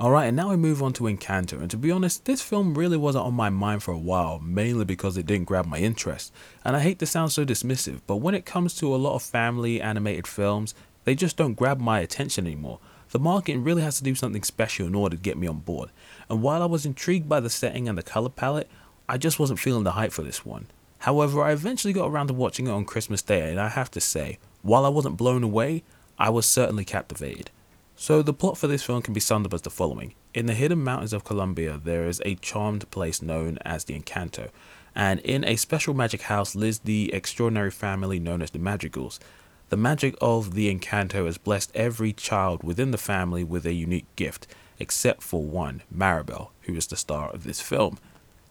Alright, 0.00 0.28
and 0.28 0.36
now 0.36 0.50
we 0.50 0.56
move 0.56 0.80
on 0.80 0.92
to 0.92 1.04
Encanto, 1.04 1.58
and 1.60 1.70
to 1.72 1.76
be 1.76 1.90
honest, 1.90 2.24
this 2.24 2.40
film 2.40 2.78
really 2.78 2.98
wasn't 2.98 3.24
on 3.24 3.34
my 3.34 3.50
mind 3.50 3.82
for 3.82 3.90
a 3.90 3.98
while, 3.98 4.38
mainly 4.38 4.84
because 4.84 5.16
it 5.16 5.26
didn't 5.26 5.46
grab 5.46 5.66
my 5.66 5.78
interest. 5.78 6.32
And 6.64 6.76
I 6.76 6.80
hate 6.80 7.00
to 7.00 7.06
sound 7.06 7.32
so 7.32 7.44
dismissive, 7.44 8.02
but 8.06 8.16
when 8.16 8.36
it 8.36 8.46
comes 8.46 8.74
to 8.74 8.94
a 8.94 8.96
lot 8.96 9.16
of 9.16 9.22
family 9.24 9.80
animated 9.80 10.28
films, 10.28 10.72
they 11.02 11.16
just 11.16 11.36
don't 11.36 11.54
grab 11.54 11.80
my 11.80 11.98
attention 11.98 12.46
anymore. 12.46 12.78
The 13.10 13.18
marketing 13.18 13.64
really 13.64 13.82
has 13.82 13.98
to 13.98 14.04
do 14.04 14.14
something 14.14 14.42
special 14.42 14.86
in 14.86 14.94
order 14.94 15.16
to 15.16 15.22
get 15.22 15.38
me 15.38 15.46
on 15.46 15.60
board. 15.60 15.90
And 16.28 16.42
while 16.42 16.62
I 16.62 16.66
was 16.66 16.84
intrigued 16.84 17.28
by 17.28 17.40
the 17.40 17.50
setting 17.50 17.88
and 17.88 17.96
the 17.96 18.02
color 18.02 18.28
palette, 18.28 18.68
I 19.08 19.18
just 19.18 19.38
wasn't 19.38 19.60
feeling 19.60 19.84
the 19.84 19.92
hype 19.92 20.12
for 20.12 20.22
this 20.22 20.44
one. 20.44 20.66
However, 21.00 21.42
I 21.42 21.52
eventually 21.52 21.92
got 21.92 22.08
around 22.08 22.28
to 22.28 22.34
watching 22.34 22.66
it 22.66 22.72
on 22.72 22.84
Christmas 22.84 23.22
Day, 23.22 23.50
and 23.50 23.60
I 23.60 23.68
have 23.68 23.90
to 23.92 24.00
say, 24.00 24.38
while 24.62 24.84
I 24.84 24.88
wasn't 24.88 25.16
blown 25.16 25.44
away, 25.44 25.84
I 26.18 26.30
was 26.30 26.46
certainly 26.46 26.84
captivated. 26.84 27.50
So, 27.94 28.22
the 28.22 28.34
plot 28.34 28.58
for 28.58 28.66
this 28.66 28.82
film 28.82 29.02
can 29.02 29.14
be 29.14 29.20
summed 29.20 29.46
up 29.46 29.54
as 29.54 29.62
the 29.62 29.70
following 29.70 30.14
In 30.34 30.46
the 30.46 30.54
hidden 30.54 30.82
mountains 30.82 31.12
of 31.12 31.24
Colombia, 31.24 31.80
there 31.82 32.06
is 32.06 32.20
a 32.24 32.34
charmed 32.36 32.90
place 32.90 33.22
known 33.22 33.58
as 33.64 33.84
the 33.84 33.98
Encanto, 33.98 34.50
and 34.94 35.20
in 35.20 35.44
a 35.44 35.56
special 35.56 35.94
magic 35.94 36.22
house 36.22 36.54
lives 36.54 36.80
the 36.80 37.12
extraordinary 37.14 37.70
family 37.70 38.18
known 38.18 38.42
as 38.42 38.50
the 38.50 38.58
Madrigals. 38.58 39.20
The 39.68 39.76
magic 39.76 40.14
of 40.20 40.54
the 40.54 40.72
Encanto 40.72 41.26
has 41.26 41.38
blessed 41.38 41.72
every 41.74 42.12
child 42.12 42.62
within 42.62 42.92
the 42.92 42.98
family 42.98 43.42
with 43.42 43.66
a 43.66 43.72
unique 43.72 44.06
gift, 44.14 44.46
except 44.78 45.24
for 45.24 45.42
one, 45.42 45.82
Mirabel, 45.90 46.52
who 46.62 46.74
is 46.74 46.86
the 46.86 46.96
star 46.96 47.30
of 47.30 47.42
this 47.42 47.60
film. 47.60 47.98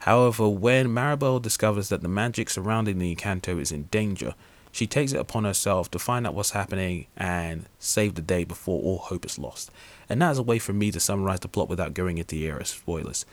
However, 0.00 0.46
when 0.46 0.92
Mirabel 0.92 1.40
discovers 1.40 1.88
that 1.88 2.02
the 2.02 2.08
magic 2.08 2.50
surrounding 2.50 2.98
the 2.98 3.16
Encanto 3.16 3.58
is 3.58 3.72
in 3.72 3.84
danger, 3.84 4.34
she 4.70 4.86
takes 4.86 5.12
it 5.12 5.18
upon 5.18 5.44
herself 5.44 5.90
to 5.92 5.98
find 5.98 6.26
out 6.26 6.34
what's 6.34 6.50
happening 6.50 7.06
and 7.16 7.64
save 7.78 8.14
the 8.14 8.20
day 8.20 8.44
before 8.44 8.82
all 8.82 8.98
hope 8.98 9.24
is 9.24 9.38
lost. 9.38 9.70
And 10.10 10.20
that 10.20 10.32
is 10.32 10.38
a 10.38 10.42
way 10.42 10.58
for 10.58 10.74
me 10.74 10.90
to 10.90 11.00
summarize 11.00 11.40
the 11.40 11.48
plot 11.48 11.70
without 11.70 11.94
going 11.94 12.18
into 12.18 12.34
the 12.34 12.50
of 12.50 12.66
spoilers. 12.66 13.24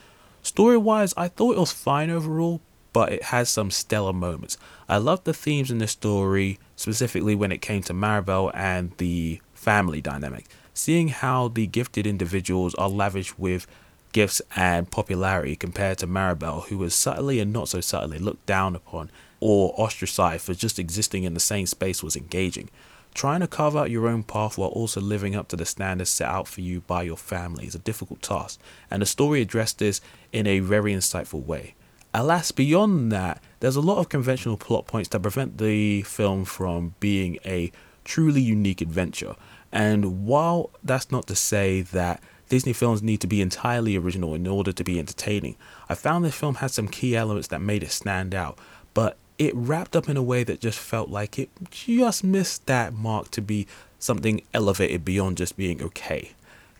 Story 0.41 0.77
wise, 0.77 1.13
I 1.17 1.27
thought 1.27 1.57
it 1.57 1.59
was 1.59 1.73
fine 1.73 2.09
overall, 2.09 2.61
but 2.93 3.11
it 3.11 3.23
has 3.23 3.49
some 3.49 3.71
stellar 3.71 4.13
moments. 4.13 4.57
I 4.87 4.97
love 4.97 5.23
the 5.25 5.33
themes 5.33 5.69
in 5.69 5.79
the 5.79 5.87
story, 5.87 6.59
specifically 6.83 7.33
when 7.33 7.51
it 7.51 7.61
came 7.61 7.81
to 7.81 7.93
Mirabel 7.93 8.51
and 8.53 8.91
the 8.97 9.39
family 9.53 10.01
dynamic. 10.01 10.47
Seeing 10.73 11.07
how 11.07 11.47
the 11.47 11.65
gifted 11.65 12.05
individuals 12.05 12.75
are 12.75 12.89
lavish 12.89 13.37
with 13.37 13.65
gifts 14.11 14.41
and 14.53 14.91
popularity 14.91 15.55
compared 15.55 15.97
to 15.99 16.07
Mirabel, 16.07 16.61
who 16.67 16.77
was 16.77 16.93
subtly 16.93 17.39
and 17.39 17.53
not 17.53 17.69
so 17.69 17.79
subtly 17.79 18.19
looked 18.19 18.45
down 18.45 18.75
upon 18.75 19.09
or 19.39 19.73
ostracized 19.77 20.43
for 20.43 20.53
just 20.53 20.77
existing 20.77 21.23
in 21.23 21.33
the 21.33 21.39
same 21.39 21.65
space 21.65 22.03
was 22.03 22.17
engaging. 22.17 22.69
Trying 23.13 23.39
to 23.39 23.47
carve 23.47 23.77
out 23.77 23.89
your 23.89 24.09
own 24.09 24.23
path 24.23 24.57
while 24.57 24.69
also 24.69 24.99
living 24.99 25.35
up 25.35 25.47
to 25.49 25.55
the 25.55 25.65
standards 25.65 26.09
set 26.09 26.27
out 26.27 26.49
for 26.49 26.59
you 26.59 26.81
by 26.81 27.03
your 27.03 27.17
family 27.17 27.65
is 27.65 27.75
a 27.75 27.79
difficult 27.79 28.21
task, 28.21 28.59
and 28.91 29.01
the 29.01 29.05
story 29.05 29.41
addressed 29.41 29.79
this 29.79 30.01
in 30.33 30.47
a 30.47 30.59
very 30.59 30.93
insightful 30.93 31.45
way. 31.45 31.75
Alas, 32.13 32.51
beyond 32.51 33.11
that, 33.11 33.41
there's 33.63 33.77
a 33.77 33.81
lot 33.81 33.97
of 33.97 34.09
conventional 34.09 34.57
plot 34.57 34.87
points 34.87 35.07
that 35.07 35.21
prevent 35.21 35.57
the 35.57 36.01
film 36.01 36.43
from 36.43 36.95
being 36.99 37.37
a 37.45 37.71
truly 38.03 38.41
unique 38.41 38.81
adventure. 38.81 39.37
And 39.71 40.25
while 40.25 40.69
that's 40.83 41.11
not 41.11 41.27
to 41.27 41.35
say 41.37 41.81
that 41.81 42.21
Disney 42.49 42.73
films 42.73 43.01
need 43.01 43.21
to 43.21 43.27
be 43.27 43.39
entirely 43.39 43.95
original 43.95 44.35
in 44.35 44.47
order 44.47 44.73
to 44.73 44.83
be 44.83 44.99
entertaining. 44.99 45.55
I 45.87 45.95
found 45.95 46.25
this 46.25 46.35
film 46.35 46.55
had 46.55 46.71
some 46.71 46.89
key 46.89 47.15
elements 47.15 47.47
that 47.47 47.61
made 47.61 47.83
it 47.83 47.91
stand 47.91 48.35
out, 48.35 48.59
but 48.93 49.15
it 49.37 49.55
wrapped 49.55 49.95
up 49.95 50.09
in 50.09 50.17
a 50.17 50.21
way 50.21 50.43
that 50.43 50.59
just 50.59 50.77
felt 50.77 51.07
like 51.07 51.39
it 51.39 51.49
just 51.71 52.21
missed 52.21 52.65
that 52.65 52.91
mark 52.93 53.31
to 53.31 53.41
be 53.41 53.65
something 53.97 54.41
elevated 54.53 55.05
beyond 55.05 55.37
just 55.37 55.55
being 55.55 55.81
okay. 55.81 56.31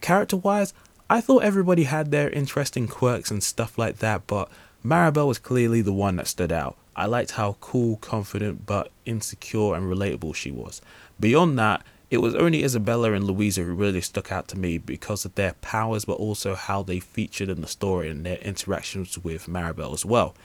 Character 0.01 0.35
wise, 0.35 0.73
I 1.09 1.21
thought 1.21 1.43
everybody 1.43 1.83
had 1.83 2.11
their 2.11 2.29
interesting 2.29 2.89
quirks 2.89 3.31
and 3.31 3.41
stuff 3.41 3.77
like 3.77 3.99
that, 3.99 4.27
but 4.27 4.51
Mirabel 4.83 5.27
was 5.27 5.39
clearly 5.39 5.81
the 5.81 5.93
one 5.93 6.17
that 6.17 6.27
stood 6.27 6.51
out. 6.51 6.75
I 6.95 7.05
liked 7.05 7.31
how 7.31 7.55
cool, 7.61 7.97
confident, 7.97 8.65
but 8.65 8.91
insecure 9.05 9.73
and 9.75 9.85
relatable 9.85 10.35
she 10.35 10.51
was. 10.51 10.81
Beyond 11.19 11.57
that, 11.57 11.83
it 12.11 12.17
was 12.17 12.35
only 12.35 12.61
Isabela 12.61 13.15
and 13.15 13.25
Luisa 13.25 13.63
who 13.63 13.73
really 13.73 14.01
stuck 14.01 14.31
out 14.31 14.47
to 14.49 14.59
me 14.59 14.77
because 14.77 15.25
of 15.25 15.33
their 15.35 15.53
powers, 15.61 16.05
but 16.05 16.19
also 16.19 16.53
how 16.53 16.83
they 16.83 16.99
featured 16.99 17.49
in 17.49 17.61
the 17.61 17.67
story 17.67 18.09
and 18.09 18.25
their 18.25 18.37
interactions 18.37 19.17
with 19.17 19.47
Mirabel 19.47 19.93
as 19.93 20.05
well. 20.05 20.35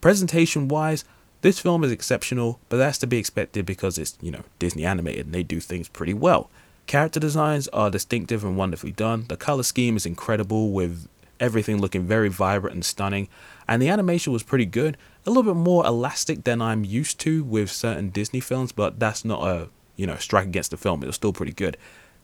Presentation 0.00 0.66
wise, 0.66 1.04
this 1.42 1.60
film 1.60 1.84
is 1.84 1.92
exceptional, 1.92 2.58
but 2.68 2.78
that's 2.78 2.98
to 2.98 3.06
be 3.06 3.18
expected 3.18 3.66
because 3.66 3.98
it's, 3.98 4.16
you 4.20 4.32
know, 4.32 4.42
Disney 4.58 4.84
animated 4.84 5.26
and 5.26 5.34
they 5.34 5.42
do 5.42 5.60
things 5.60 5.88
pretty 5.88 6.14
well. 6.14 6.50
Character 6.86 7.20
designs 7.20 7.68
are 7.68 7.90
distinctive 7.90 8.42
and 8.42 8.56
wonderfully 8.56 8.92
done. 8.92 9.26
The 9.28 9.36
color 9.36 9.62
scheme 9.62 9.96
is 9.96 10.06
incredible 10.06 10.72
with 10.72 11.08
everything 11.38 11.80
looking 11.80 12.02
very 12.02 12.28
vibrant 12.28 12.74
and 12.74 12.84
stunning, 12.84 13.28
and 13.72 13.80
the 13.80 13.88
animation 13.88 14.32
was 14.32 14.42
pretty 14.42 14.66
good. 14.66 14.96
A 15.26 15.30
little 15.30 15.42
bit 15.42 15.58
more 15.58 15.86
elastic 15.86 16.44
than 16.44 16.60
I'm 16.60 16.84
used 16.84 17.18
to 17.20 17.42
with 17.42 17.70
certain 17.70 18.10
Disney 18.10 18.40
films, 18.40 18.70
but 18.72 18.98
that's 18.98 19.24
not 19.24 19.46
a 19.46 19.68
you 19.96 20.06
know, 20.06 20.16
strike 20.16 20.46
against 20.46 20.70
the 20.70 20.76
film. 20.76 21.02
It 21.02 21.06
was 21.06 21.16
still 21.16 21.32
pretty 21.32 21.52
good. 21.52 21.76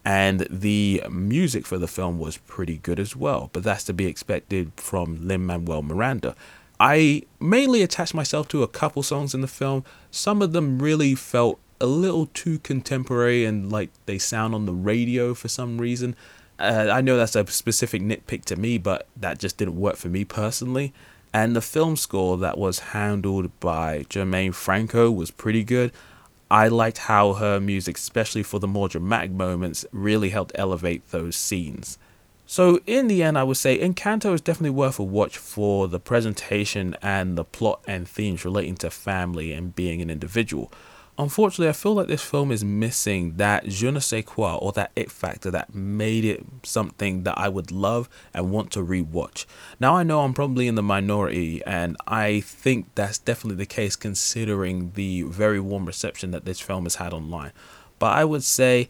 And 0.04 0.46
the 0.50 1.02
music 1.10 1.66
for 1.66 1.78
the 1.78 1.88
film 1.88 2.18
was 2.18 2.36
pretty 2.38 2.78
good 2.78 2.98
as 2.98 3.14
well, 3.14 3.50
but 3.52 3.62
that's 3.62 3.84
to 3.84 3.92
be 3.92 4.06
expected 4.06 4.72
from 4.76 5.26
Lin 5.26 5.46
Manuel 5.46 5.82
Miranda. 5.82 6.34
I 6.80 7.22
mainly 7.40 7.82
attached 7.82 8.14
myself 8.14 8.48
to 8.48 8.62
a 8.62 8.68
couple 8.68 9.02
songs 9.02 9.34
in 9.34 9.40
the 9.40 9.48
film. 9.48 9.84
Some 10.10 10.40
of 10.40 10.52
them 10.52 10.80
really 10.80 11.14
felt 11.14 11.58
a 11.80 11.86
little 11.86 12.26
too 12.26 12.58
contemporary 12.58 13.44
and 13.44 13.70
like 13.70 13.90
they 14.06 14.18
sound 14.18 14.54
on 14.54 14.66
the 14.66 14.74
radio 14.74 15.34
for 15.34 15.48
some 15.48 15.78
reason. 15.78 16.14
Uh, 16.58 16.88
I 16.90 17.00
know 17.00 17.16
that's 17.16 17.36
a 17.36 17.46
specific 17.46 18.02
nitpick 18.02 18.44
to 18.46 18.56
me, 18.56 18.78
but 18.78 19.06
that 19.16 19.38
just 19.38 19.56
didn't 19.56 19.78
work 19.78 19.96
for 19.96 20.08
me 20.08 20.24
personally. 20.24 20.92
And 21.32 21.54
the 21.54 21.60
film 21.60 21.96
score 21.96 22.38
that 22.38 22.58
was 22.58 22.78
handled 22.78 23.58
by 23.60 24.06
Germaine 24.08 24.52
Franco 24.52 25.10
was 25.10 25.30
pretty 25.30 25.64
good. 25.64 25.92
I 26.50 26.68
liked 26.68 26.98
how 26.98 27.34
her 27.34 27.60
music, 27.60 27.98
especially 27.98 28.42
for 28.42 28.58
the 28.58 28.66
more 28.66 28.88
dramatic 28.88 29.30
moments, 29.30 29.84
really 29.92 30.30
helped 30.30 30.52
elevate 30.54 31.10
those 31.10 31.36
scenes. 31.36 31.98
So, 32.46 32.80
in 32.86 33.08
the 33.08 33.22
end, 33.22 33.36
I 33.36 33.42
would 33.42 33.58
say 33.58 33.78
Encanto 33.78 34.32
is 34.32 34.40
definitely 34.40 34.70
worth 34.70 34.98
a 34.98 35.04
watch 35.04 35.36
for 35.36 35.86
the 35.86 36.00
presentation 36.00 36.96
and 37.02 37.36
the 37.36 37.44
plot 37.44 37.82
and 37.86 38.08
themes 38.08 38.42
relating 38.46 38.76
to 38.76 38.88
family 38.88 39.52
and 39.52 39.76
being 39.76 40.00
an 40.00 40.08
individual. 40.08 40.72
Unfortunately, 41.20 41.68
I 41.68 41.72
feel 41.72 41.94
like 41.94 42.06
this 42.06 42.22
film 42.22 42.52
is 42.52 42.64
missing 42.64 43.38
that 43.38 43.66
je 43.66 43.90
ne 43.90 43.98
sais 43.98 44.24
quoi 44.24 44.54
or 44.54 44.70
that 44.72 44.92
it 44.94 45.10
factor 45.10 45.50
that 45.50 45.74
made 45.74 46.24
it 46.24 46.46
something 46.62 47.24
that 47.24 47.36
I 47.36 47.48
would 47.48 47.72
love 47.72 48.08
and 48.32 48.52
want 48.52 48.70
to 48.72 48.84
rewatch. 48.84 49.44
Now, 49.80 49.96
I 49.96 50.04
know 50.04 50.20
I'm 50.20 50.32
probably 50.32 50.68
in 50.68 50.76
the 50.76 50.82
minority, 50.82 51.60
and 51.66 51.96
I 52.06 52.40
think 52.40 52.94
that's 52.94 53.18
definitely 53.18 53.56
the 53.56 53.66
case 53.66 53.96
considering 53.96 54.92
the 54.94 55.22
very 55.22 55.58
warm 55.58 55.86
reception 55.86 56.30
that 56.30 56.44
this 56.44 56.60
film 56.60 56.84
has 56.84 56.94
had 56.96 57.12
online. 57.12 57.50
But 57.98 58.12
I 58.16 58.24
would 58.24 58.44
say 58.44 58.88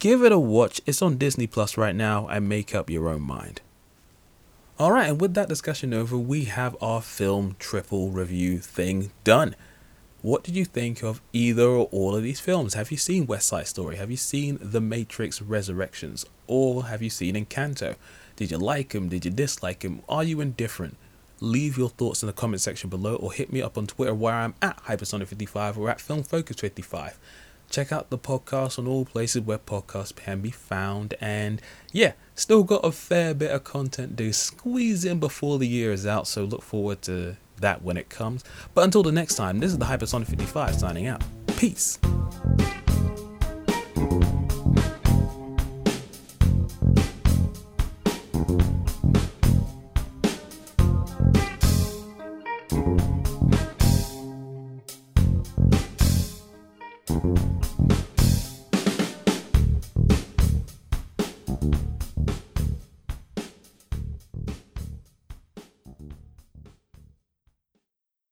give 0.00 0.24
it 0.24 0.32
a 0.32 0.40
watch. 0.40 0.80
It's 0.86 1.02
on 1.02 1.18
Disney 1.18 1.46
Plus 1.46 1.76
right 1.76 1.94
now 1.94 2.26
and 2.26 2.48
make 2.48 2.74
up 2.74 2.90
your 2.90 3.08
own 3.08 3.22
mind. 3.22 3.60
Alright, 4.80 5.10
and 5.10 5.20
with 5.20 5.34
that 5.34 5.48
discussion 5.48 5.94
over, 5.94 6.18
we 6.18 6.44
have 6.46 6.76
our 6.82 7.00
film 7.00 7.54
triple 7.60 8.10
review 8.10 8.58
thing 8.58 9.12
done. 9.22 9.54
What 10.22 10.44
did 10.44 10.54
you 10.54 10.66
think 10.66 11.02
of 11.02 11.22
either 11.32 11.64
or 11.64 11.86
all 11.86 12.14
of 12.14 12.22
these 12.22 12.40
films? 12.40 12.74
Have 12.74 12.90
you 12.90 12.98
seen 12.98 13.26
West 13.26 13.48
Side 13.48 13.66
Story? 13.66 13.96
Have 13.96 14.10
you 14.10 14.18
seen 14.18 14.58
The 14.60 14.80
Matrix 14.80 15.40
Resurrections? 15.40 16.26
Or 16.46 16.84
have 16.84 17.00
you 17.00 17.08
seen 17.08 17.36
Encanto? 17.36 17.96
Did 18.36 18.50
you 18.50 18.58
like 18.58 18.90
them? 18.90 19.08
Did 19.08 19.24
you 19.24 19.30
dislike 19.30 19.80
them? 19.80 20.02
Are 20.10 20.22
you 20.22 20.42
indifferent? 20.42 20.98
Leave 21.40 21.78
your 21.78 21.88
thoughts 21.88 22.22
in 22.22 22.26
the 22.26 22.34
comment 22.34 22.60
section 22.60 22.90
below 22.90 23.14
or 23.14 23.32
hit 23.32 23.50
me 23.50 23.62
up 23.62 23.78
on 23.78 23.86
Twitter 23.86 24.12
where 24.12 24.34
I'm 24.34 24.54
at 24.60 24.82
Hypersonic55 24.84 25.78
or 25.78 25.88
at 25.88 25.98
FilmFocus55. 25.98 27.14
Check 27.70 27.90
out 27.90 28.10
the 28.10 28.18
podcast 28.18 28.78
on 28.78 28.86
all 28.86 29.06
places 29.06 29.40
where 29.40 29.56
podcasts 29.56 30.14
can 30.14 30.42
be 30.42 30.50
found. 30.50 31.14
And 31.18 31.62
yeah, 31.92 32.12
still 32.34 32.62
got 32.62 32.84
a 32.84 32.92
fair 32.92 33.32
bit 33.32 33.52
of 33.52 33.64
content 33.64 34.18
to 34.18 34.34
squeeze 34.34 35.06
in 35.06 35.18
before 35.18 35.58
the 35.58 35.68
year 35.68 35.92
is 35.92 36.06
out. 36.06 36.26
So 36.26 36.44
look 36.44 36.62
forward 36.62 37.00
to 37.02 37.38
that 37.60 37.82
when 37.82 37.96
it 37.96 38.08
comes. 38.08 38.44
But 38.74 38.84
until 38.84 39.02
the 39.02 39.12
next 39.12 39.36
time, 39.36 39.58
this 39.60 39.70
is 39.72 39.78
the 39.78 39.86
Hypersonic 39.86 40.26
55 40.26 40.74
signing 40.74 41.06
out. 41.06 41.22
Peace. 41.56 41.98